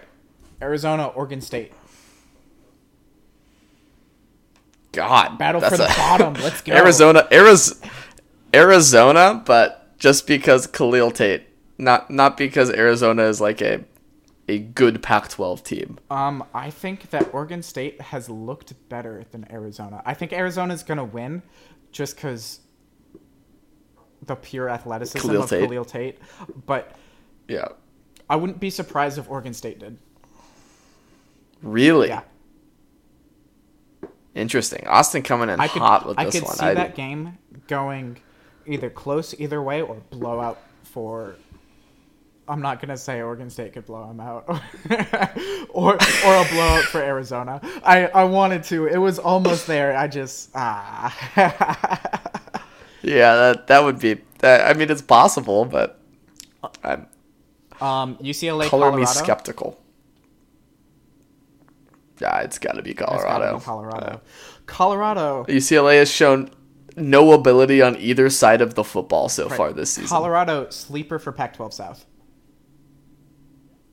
[0.62, 1.74] Arizona, Oregon State.
[4.92, 6.34] God, Battle for the a- bottom.
[6.42, 6.74] Let's go.
[6.74, 7.92] Arizona, Arizona,
[8.54, 11.44] Arizona, but just because Khalil Tate,
[11.78, 13.84] not not because Arizona is like a
[14.48, 15.98] a good Pac-12 team.
[16.12, 20.02] Um, I think that Oregon State has looked better than Arizona.
[20.06, 21.42] I think Arizona's gonna win,
[21.92, 22.60] just because
[24.26, 25.70] the pure athleticism Khalil of Tate.
[25.70, 26.20] Khalil Tate.
[26.66, 26.96] But
[27.48, 27.68] Yeah,
[28.30, 29.98] I wouldn't be surprised if Oregon State did.
[31.62, 32.22] really Yeah,
[34.34, 34.86] interesting.
[34.88, 35.82] Austin coming in I could.
[35.82, 36.44] hot with I this one.
[36.44, 38.18] I could see that game going
[38.66, 41.36] either close either way or blowout for.
[42.48, 44.46] I'm not gonna say Oregon State could blow them out,
[45.70, 47.60] or or a blowout for Arizona.
[47.84, 48.86] I I wanted to.
[48.86, 49.98] It was almost there.
[49.98, 51.12] I just ah.
[53.06, 54.22] yeah, that that would be.
[54.40, 56.00] That, I mean, it's possible, but
[56.84, 57.08] I'm
[57.82, 58.98] um, UCLA, color Colorado.
[58.98, 59.80] me skeptical.
[62.20, 63.60] Yeah, it's got to be It's Colorado.
[63.60, 64.22] be Colorado.
[64.66, 65.46] Colorado.
[65.50, 66.50] UCLA has shown
[66.96, 70.08] no ability on either side of the football so far this season.
[70.08, 72.06] Colorado sleeper for Pac-12 South.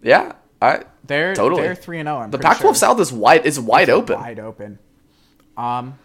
[0.02, 1.62] Yeah, I They're Totally.
[1.62, 2.28] they're three and zero.
[2.28, 4.18] the Pac-12 South is wide is wide open.
[4.18, 4.78] Wide open.
[5.56, 5.98] Um,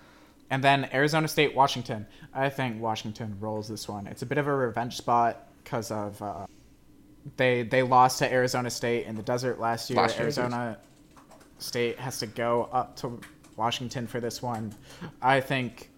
[0.49, 2.05] and then Arizona State, Washington.
[2.33, 4.07] I think Washington rolls this one.
[4.07, 6.45] It's a bit of a revenge spot because of uh,
[7.35, 9.99] they they lost to Arizona State in the desert last year.
[10.01, 10.77] Last year, Arizona
[11.59, 13.19] State has to go up to
[13.55, 14.73] Washington for this one.
[15.21, 15.89] I think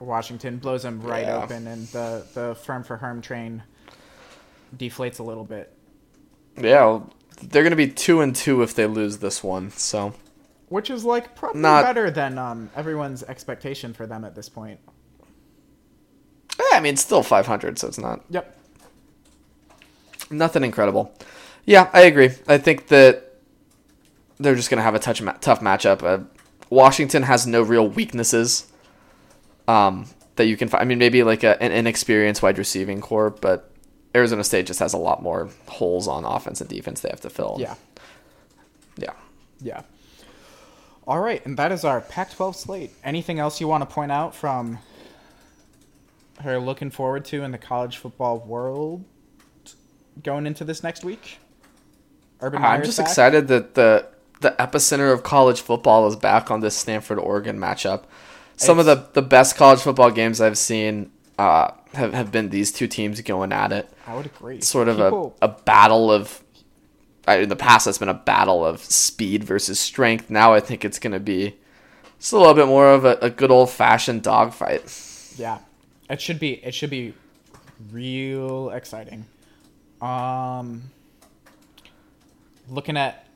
[0.00, 1.42] Washington blows them right Yeah.
[1.42, 3.62] open, and the the firm for Herm train
[4.76, 5.72] deflates a little bit.
[6.60, 7.00] Yeah,
[7.42, 9.70] they're gonna be two and two if they lose this one.
[9.70, 10.14] So
[10.68, 14.78] Which is like probably Not- better than um, everyone's expectation for them at this point.
[16.58, 18.54] yeah, I mean, it's still 500, so it's not Yep.
[20.30, 21.12] nothing incredible.
[21.64, 22.30] Yeah, I agree.
[22.46, 23.24] I think that
[24.38, 26.02] they're just gonna have a touch ma- tough matchup.
[26.02, 26.24] Uh,
[26.70, 28.66] Washington has no real weaknesses
[29.66, 30.06] um,
[30.36, 30.82] that you can find.
[30.82, 33.70] I mean, maybe like a, an inexperienced wide receiving core, but
[34.14, 37.30] Arizona State just has a lot more holes on offense and defense they have to
[37.30, 37.56] fill.
[37.58, 37.74] Yeah.
[38.96, 39.12] yeah.
[39.60, 39.82] Yeah.
[41.08, 42.90] All right, and that is our Pac-12 slate.
[43.02, 44.78] Anything else you want to point out from
[46.40, 49.04] her looking forward to in the college football world
[50.22, 51.38] going into this next week?
[52.42, 53.06] Urban I'm Meyer's just back?
[53.08, 54.06] excited that the
[54.40, 58.04] the epicenter of college football is back on this Stanford Oregon matchup.
[58.56, 62.70] Some of the, the best college football games I've seen uh, have, have been these
[62.70, 63.88] two teams going at it.
[64.06, 64.60] I would agree.
[64.60, 66.42] Sort of People- a, a battle of.
[67.36, 70.30] In the past, it's been a battle of speed versus strength.
[70.30, 71.56] Now I think it's going to be
[72.18, 74.82] just a little bit more of a, a good old fashioned dogfight.
[75.36, 75.58] Yeah,
[76.08, 76.64] it should be.
[76.64, 77.14] It should be
[77.92, 79.26] real exciting.
[80.00, 80.90] Um,
[82.68, 83.26] looking at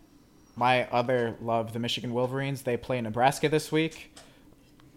[0.57, 2.63] my other love, the Michigan Wolverines.
[2.63, 4.17] They play Nebraska this week,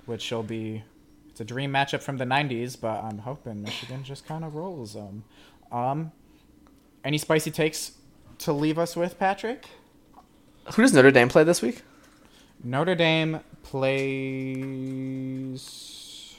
[0.06, 0.84] which will be.
[1.30, 4.94] It's a dream matchup from the '90s, but I'm hoping Michigan just kind of rolls
[4.94, 5.26] them.
[5.72, 6.14] Um,
[7.04, 7.92] any spicy takes
[8.40, 9.68] to leave us with, Patrick?
[10.76, 11.82] Who does Notre Dame play this week?
[12.64, 13.42] Notre Dame
[15.46, 16.36] plays.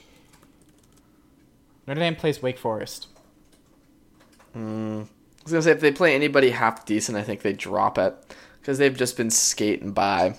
[1.85, 3.07] Notre Dame plays Wake Forest.
[4.55, 5.03] Mm.
[5.03, 5.07] I
[5.43, 8.13] was gonna say if they play anybody half decent, I think they drop it
[8.59, 10.35] because they've just been skating by.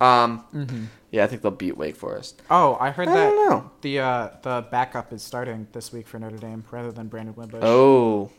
[0.00, 0.84] Um, Mm-hmm.
[1.10, 2.40] yeah, I think they'll beat Wake Forest.
[2.50, 6.38] Oh, I heard I that the uh, the backup is starting this week for Notre
[6.38, 7.60] Dame rather than Brandon Wimbush.
[7.62, 8.30] Oh,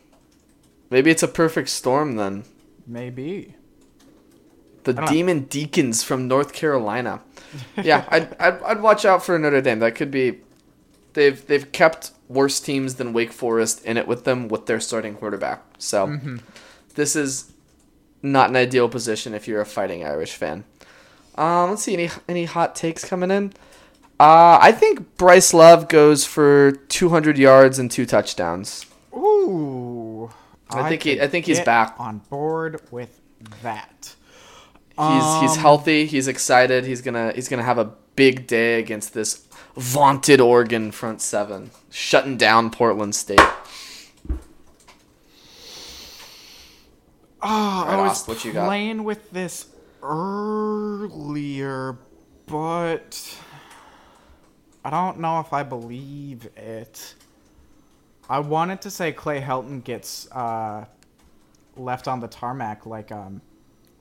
[0.90, 2.42] maybe it's a perfect storm then.
[2.88, 3.54] Maybe.
[4.84, 5.10] The don't know.
[5.12, 7.20] Demon Deacons from North Carolina.
[7.82, 9.78] Yeah, I'd, I'd I'd watch out for Notre Dame.
[9.80, 10.38] That could be.
[11.12, 15.14] They've they've kept worse teams than Wake Forest in it with them with their starting
[15.14, 15.62] quarterback.
[15.78, 16.36] So Mm-hmm.
[16.94, 17.52] this is
[18.22, 20.64] not an ideal position if you're a Fighting Irish fan.
[21.36, 23.52] Um, let's see any any hot takes coming in.
[24.20, 28.84] Uh, I think Bryce Love goes for 200 yards and two touchdowns.
[29.14, 29.97] Ooh.
[30.70, 31.94] I think he- I think he's back.
[31.98, 33.20] on board with
[33.62, 34.14] that.
[34.98, 36.06] He's he's Um, healthy.
[36.06, 36.84] He's excited.
[36.84, 39.46] He's gonna he's gonna have a big day against this
[39.76, 43.38] vaunted Oregon front seven, shutting down Portland State.
[47.40, 48.66] Oh, Right, I was what you got?
[48.66, 49.66] playing with this
[50.02, 51.96] earlier,
[52.46, 53.36] but
[54.84, 57.14] I don't know if I believe it.
[58.28, 60.84] I wanted to say Clay Helton gets uh,
[61.76, 63.40] left on the tarmac like um,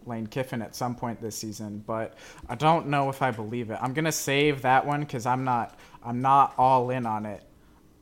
[0.05, 2.15] Lane Kiffin at some point this season, but
[2.49, 3.79] I don't know if I believe it.
[3.81, 7.43] I'm gonna save that one because I'm not I'm not all in on it.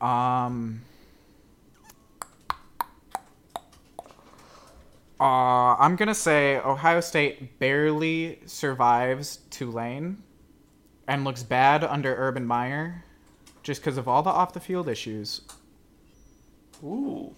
[0.02, 0.82] Um.
[5.18, 10.22] Uh, I'm gonna say Ohio State barely survives Tulane,
[11.08, 13.06] and looks bad under Urban Meyer,
[13.64, 15.42] just because of all the off the field issues.
[16.86, 17.34] Ooh,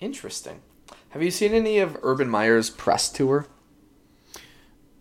[0.00, 0.60] interesting.
[1.10, 3.46] Have you seen any of Urban Meyer's press tour?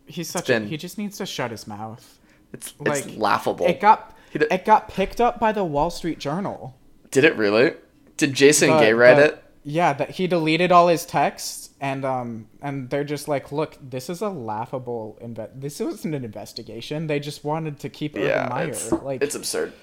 [0.05, 2.19] He's such been- a he just needs to shut his mouth.
[2.53, 3.65] It's Like, it's laughable.
[3.65, 6.75] It got it got picked up by the Wall Street Journal.
[7.11, 7.73] Did it really?
[8.17, 9.41] Did Jason The- Gay write the- it?
[9.67, 14.11] Yeah, that he deleted all his texts, and um, and they're just like, look, this
[14.11, 17.07] is a laughable inve- This wasn't an investigation.
[17.07, 18.67] They just wanted to keep Urban Yeah, Meyer.
[18.69, 19.73] it's, like, it's absurd.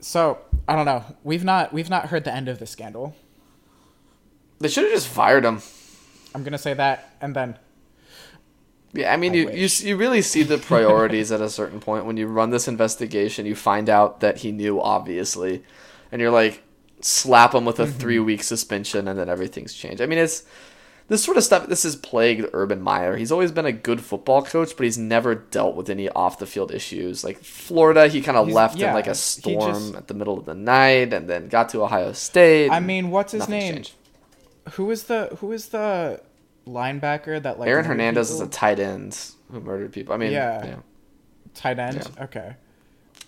[0.00, 0.38] So
[0.68, 1.04] I don't know.
[1.24, 3.14] We've not we've not heard the end of the scandal.
[4.58, 5.62] They should have just fired him.
[6.34, 7.58] I'm gonna say that, and then
[8.92, 9.82] Yeah, I mean, I you, you wish.
[9.82, 13.46] you really see the priorities at a certain point when you run this investigation.
[13.46, 15.64] You find out that he knew, obviously,
[16.12, 16.62] and you're like,
[17.00, 17.98] slap him with a Mm-hmm.
[17.98, 20.00] three week suspension, and then everything's changed.
[20.02, 20.44] I mean, it's
[21.10, 21.66] this sort of stuff.
[21.66, 23.16] This has plagued Urban Meyer.
[23.16, 26.46] He's always been a good football coach, but he's never dealt with any off the
[26.46, 27.22] field issues.
[27.22, 30.46] Like Florida, he kind of left in like a storm just- at the middle of
[30.46, 32.70] the night, and then got to Ohio State.
[32.70, 33.74] I mean, what's his name?
[33.74, 33.92] changed.
[34.72, 36.20] Who is the who is the
[36.66, 39.18] linebacker that like Aaron Hernandez is a tight end
[39.50, 40.14] who murdered people.
[40.14, 40.64] I mean, Yeah.
[40.64, 40.76] yeah.
[41.54, 41.96] tight end.
[42.16, 42.24] Yeah.
[42.24, 42.54] Okay.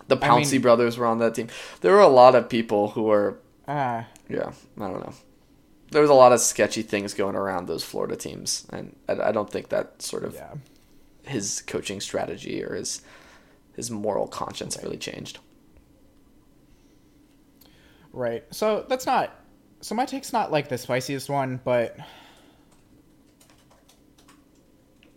[0.07, 1.47] The I Pouncey mean- brothers were on that team.
[1.81, 5.13] There were a lot of people who were, Ah, yeah, I don't know.
[5.93, 9.31] There was a lot of sketchy things going around those Florida teams, and I, I
[9.31, 10.53] don't think that sort of yeah.
[11.23, 13.01] his coaching strategy or his
[13.75, 15.39] his moral conscience really changed.
[18.11, 18.43] Right.
[18.51, 19.39] So that's not.
[19.81, 21.97] So my take's not like the spiciest one, but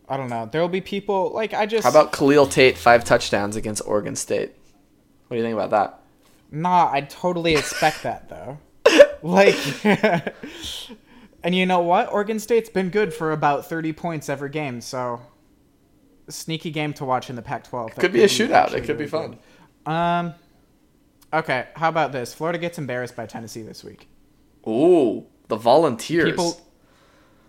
[0.08, 0.48] I don't know.
[0.50, 1.84] There will be people like I just.
[1.84, 4.52] How about Khalil Tate five touchdowns against Oregon State?
[5.28, 6.00] What do you think about that?
[6.50, 8.58] Nah, I totally expect that though.
[9.26, 9.84] Like,
[11.42, 12.12] and you know what?
[12.12, 15.20] Oregon State's been good for about thirty points every game, so
[16.28, 17.94] sneaky game to watch in the Pac-12.
[17.94, 18.72] That Could be a shootout.
[18.72, 19.38] It could be fun.
[19.84, 19.92] good.
[19.92, 20.34] Um.
[21.32, 22.32] Okay, how about this?
[22.32, 24.08] Florida gets embarrassed by Tennessee this week.
[24.66, 26.30] Ooh, the Volunteers.
[26.30, 26.60] People,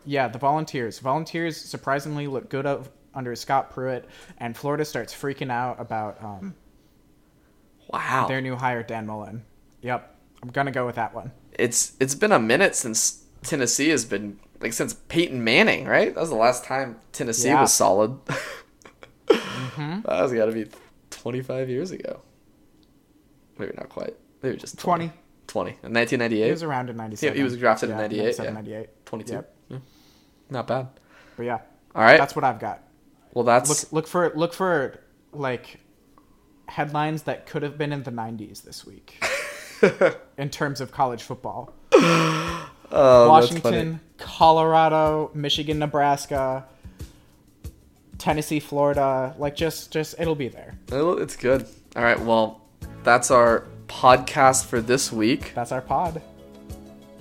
[0.04, 0.98] yeah, the Volunteers.
[0.98, 4.06] Volunteers surprisingly look good of, under Scott Pruitt,
[4.40, 6.56] and Florida starts freaking out about um,
[7.94, 9.46] wow, their new hire Dan Mullen.
[9.84, 10.17] Yep,
[10.48, 11.32] I'm gonna go with that one.
[11.52, 16.14] it's it's been a minute since Tennessee has been like since Peyton Manning, right?
[16.14, 17.62] That was the last time Tennessee Yeah.
[17.62, 18.18] was solid.
[19.28, 20.02] Mm-hmm.
[20.08, 20.66] That was got to be
[21.12, 22.22] 25 years ago.
[23.60, 24.16] Maybe not quite.
[24.42, 25.08] Maybe just 20.
[25.08, 25.20] 20.
[25.48, 25.70] 20.
[25.84, 26.46] In 1998.
[26.46, 27.38] He was around in '97.
[27.38, 28.54] he was drafted in Yeah, 98, 97, yeah.
[28.54, 29.06] 98.
[29.06, 29.34] 22.
[29.34, 29.56] Yep.
[29.70, 29.78] Yeah.
[30.50, 30.88] Not bad.
[31.36, 31.60] But yeah,
[31.94, 32.18] All right.
[32.18, 32.82] that's what I've got.
[33.34, 35.00] well, that's Look, look for look for
[35.32, 35.80] like
[36.68, 39.24] headlines that could have been in the '90s this week
[40.38, 41.74] in terms of college football.
[41.94, 42.68] oh.
[42.92, 46.66] Washington, Colorado, Michigan, Nebraska,
[48.18, 49.36] Tennessee, Florida.
[49.38, 50.76] Like just just it'll be there.
[50.92, 51.68] It's good.
[51.96, 52.20] All right.
[52.20, 52.62] Well,
[53.04, 55.54] that's our podcast for this week.
[55.56, 56.22] That's our pod.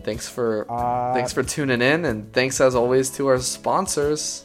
[0.02, 4.44] Thanks for Uh, thanks for tuning in, and thanks as always to our sponsors.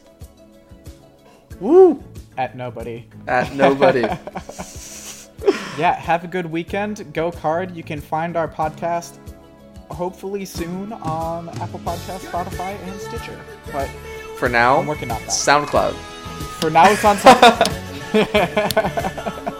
[1.60, 2.04] Woo!
[2.38, 3.08] at nobody.
[3.28, 4.06] At nobody.
[5.78, 7.14] yeah, have a good weekend.
[7.14, 7.76] Go Card.
[7.76, 9.18] You can find our podcast
[9.90, 13.40] hopefully soon on Apple Podcast, Spotify, and Stitcher.
[13.72, 13.90] But
[14.38, 15.30] For now, I'm working on that.
[15.30, 15.94] SoundCloud.
[16.60, 17.18] for now, it's on.